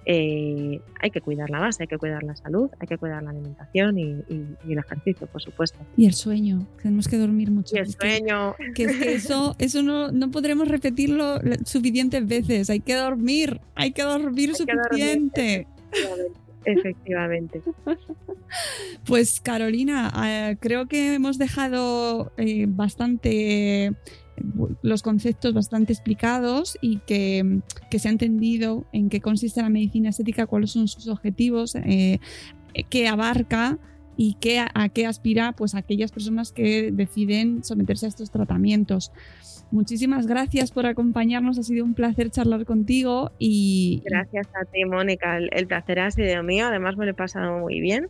eh, 0.06 0.80
hay 1.00 1.10
que 1.10 1.20
cuidar 1.20 1.50
la 1.50 1.60
base, 1.60 1.82
hay 1.82 1.86
que 1.86 1.98
cuidar 1.98 2.22
la 2.22 2.34
salud, 2.34 2.70
hay 2.78 2.88
que 2.88 2.96
cuidar 2.96 3.22
la 3.22 3.30
alimentación 3.30 3.98
y, 3.98 4.22
el 4.68 4.78
ejercicio, 4.78 5.26
por 5.26 5.42
supuesto. 5.42 5.78
Y 5.96 6.06
el 6.06 6.14
sueño, 6.14 6.66
tenemos 6.82 7.06
que 7.06 7.18
dormir 7.18 7.50
mucho. 7.50 7.76
Y 7.76 7.80
el 7.80 7.88
sueño. 7.88 8.54
Que, 8.74 8.84
eso, 9.14 9.54
eso 9.58 9.82
no, 9.82 10.10
no 10.10 10.30
podremos 10.30 10.68
repetirlo 10.68 11.38
suficientes 11.64 12.26
veces, 12.26 12.70
hay 12.70 12.80
que 12.80 12.94
dormir, 12.94 13.60
hay 13.74 13.92
que 13.92 14.02
dormir 14.02 14.54
suficiente. 14.54 15.66
Efectivamente. 16.64 17.62
Pues 19.06 19.40
Carolina, 19.40 20.12
eh, 20.26 20.56
creo 20.58 20.86
que 20.88 21.14
hemos 21.14 21.38
dejado 21.38 22.32
eh, 22.36 22.66
bastante 22.68 23.92
los 24.82 25.02
conceptos 25.02 25.54
bastante 25.54 25.92
explicados 25.92 26.76
y 26.80 26.98
que, 26.98 27.60
se 27.96 28.08
ha 28.08 28.10
entendido 28.10 28.86
en 28.92 29.08
qué 29.08 29.20
consiste 29.20 29.62
la 29.62 29.68
medicina 29.68 30.10
estética, 30.10 30.46
cuáles 30.46 30.72
son 30.72 30.88
sus 30.88 31.06
objetivos, 31.06 31.76
eh, 31.76 32.18
qué 32.88 33.06
abarca 33.06 33.78
y 34.22 34.34
qué, 34.34 34.62
a 34.74 34.88
qué 34.90 35.06
aspira 35.06 35.52
pues 35.52 35.74
aquellas 35.74 36.12
personas 36.12 36.52
que 36.52 36.92
deciden 36.92 37.64
someterse 37.64 38.04
a 38.04 38.10
estos 38.10 38.30
tratamientos. 38.30 39.12
Muchísimas 39.70 40.26
gracias 40.26 40.72
por 40.72 40.84
acompañarnos, 40.84 41.58
ha 41.58 41.62
sido 41.62 41.86
un 41.86 41.94
placer 41.94 42.30
charlar 42.30 42.66
contigo 42.66 43.32
y... 43.38 44.02
Gracias 44.04 44.48
a 44.48 44.66
ti, 44.66 44.84
Mónica, 44.84 45.38
el, 45.38 45.66
placer 45.66 46.00
ha 46.00 46.10
sido 46.10 46.42
mío, 46.42 46.66
además 46.66 46.98
me 46.98 47.06
lo 47.06 47.12
he 47.12 47.14
pasado 47.14 47.60
muy 47.60 47.80
bien. 47.80 48.08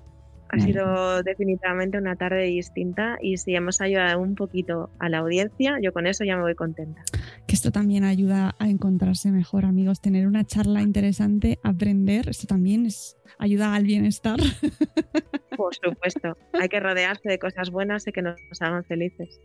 Ha 0.48 0.58
sido 0.58 1.22
definitivamente 1.22 1.96
una 1.96 2.16
tarde 2.16 2.42
distinta 2.42 3.16
y 3.22 3.36
si 3.36 3.54
hemos 3.54 3.80
ayudado 3.80 4.20
un 4.20 4.34
poquito 4.34 4.90
a 4.98 5.08
la 5.08 5.18
audiencia, 5.18 5.76
yo 5.80 5.92
con 5.92 6.08
eso 6.08 6.24
ya 6.24 6.34
me 6.34 6.42
voy 6.42 6.56
contenta. 6.56 7.04
Que 7.46 7.54
esto 7.54 7.70
también 7.70 8.02
ayuda 8.02 8.56
a 8.58 8.68
encontrarse 8.68 9.30
mejor, 9.30 9.64
amigos, 9.64 10.00
tener 10.00 10.26
una 10.26 10.44
charla 10.44 10.82
interesante, 10.82 11.60
aprender, 11.62 12.28
esto 12.28 12.48
también 12.48 12.84
es, 12.84 13.16
ayuda 13.38 13.74
al 13.74 13.84
bienestar. 13.84 14.38
Por 15.56 15.74
supuesto, 15.74 16.36
hay 16.54 16.68
que 16.68 16.80
rodearse 16.80 17.28
de 17.28 17.38
cosas 17.38 17.70
buenas 17.70 18.06
y 18.06 18.12
que 18.12 18.22
nos 18.22 18.36
hagan 18.60 18.84
felices. 18.84 19.40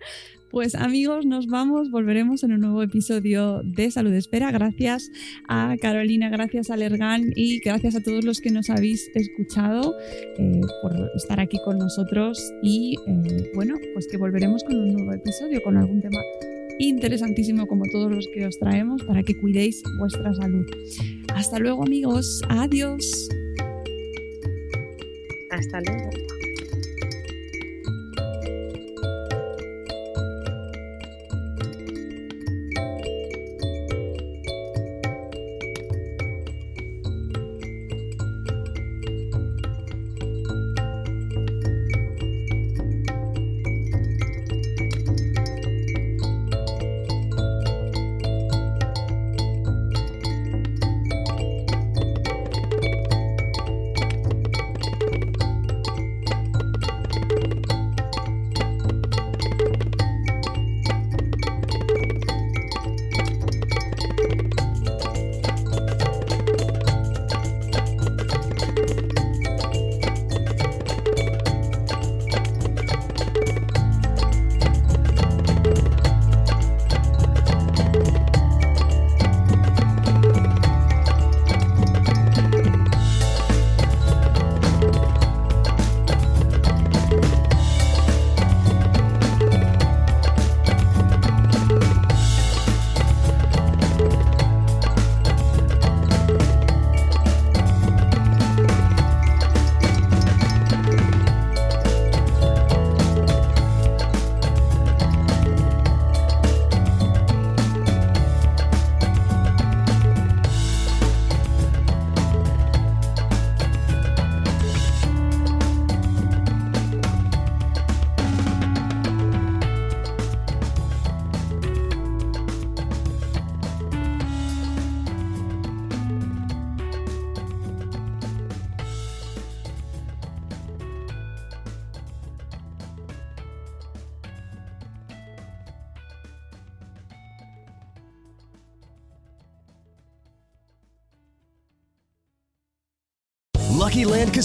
Pues 0.50 0.76
amigos, 0.76 1.26
nos 1.26 1.48
vamos, 1.48 1.92
volveremos 1.92 2.44
en 2.44 2.54
un 2.54 2.62
nuevo 2.62 2.82
episodio 2.84 3.62
de 3.64 3.92
Salud 3.92 4.14
Espera. 4.14 4.52
Gracias 4.52 5.10
a 5.50 5.76
Carolina, 5.82 6.30
gracias 6.30 6.70
a 6.70 6.78
Lergan 6.78 7.24
y 7.36 7.60
gracias 7.60 7.96
a 7.96 8.02
todos 8.02 8.24
los 8.24 8.40
que 8.40 8.52
nos 8.52 8.70
habéis 8.70 9.10
escuchado 9.14 9.94
eh, 10.38 10.62
por 10.82 10.94
estar 11.16 11.42
aquí 11.42 11.58
con 11.66 11.78
nosotros 11.78 12.40
y 12.62 12.96
eh, 13.08 13.52
bueno, 13.54 13.76
pues 13.94 14.08
que 14.08 14.18
volveremos 14.18 14.64
con 14.64 14.78
un 14.78 14.94
nuevo 14.94 15.12
episodio, 15.12 15.62
con 15.64 15.76
algún 15.76 16.02
tema 16.02 16.20
interesantísimo 16.80 17.68
como 17.68 17.84
todos 17.92 18.12
los 18.12 18.28
que 18.34 18.46
os 18.46 18.58
traemos 18.60 19.02
para 19.04 19.24
que 19.24 19.38
cuidéis 19.38 19.82
vuestra 20.00 20.34
salud. 20.34 20.66
Hasta 21.34 21.60
luego 21.60 21.84
amigos, 21.84 22.42
adiós. 22.50 23.30
Hasta 25.56 25.80
luego. 25.80 26.10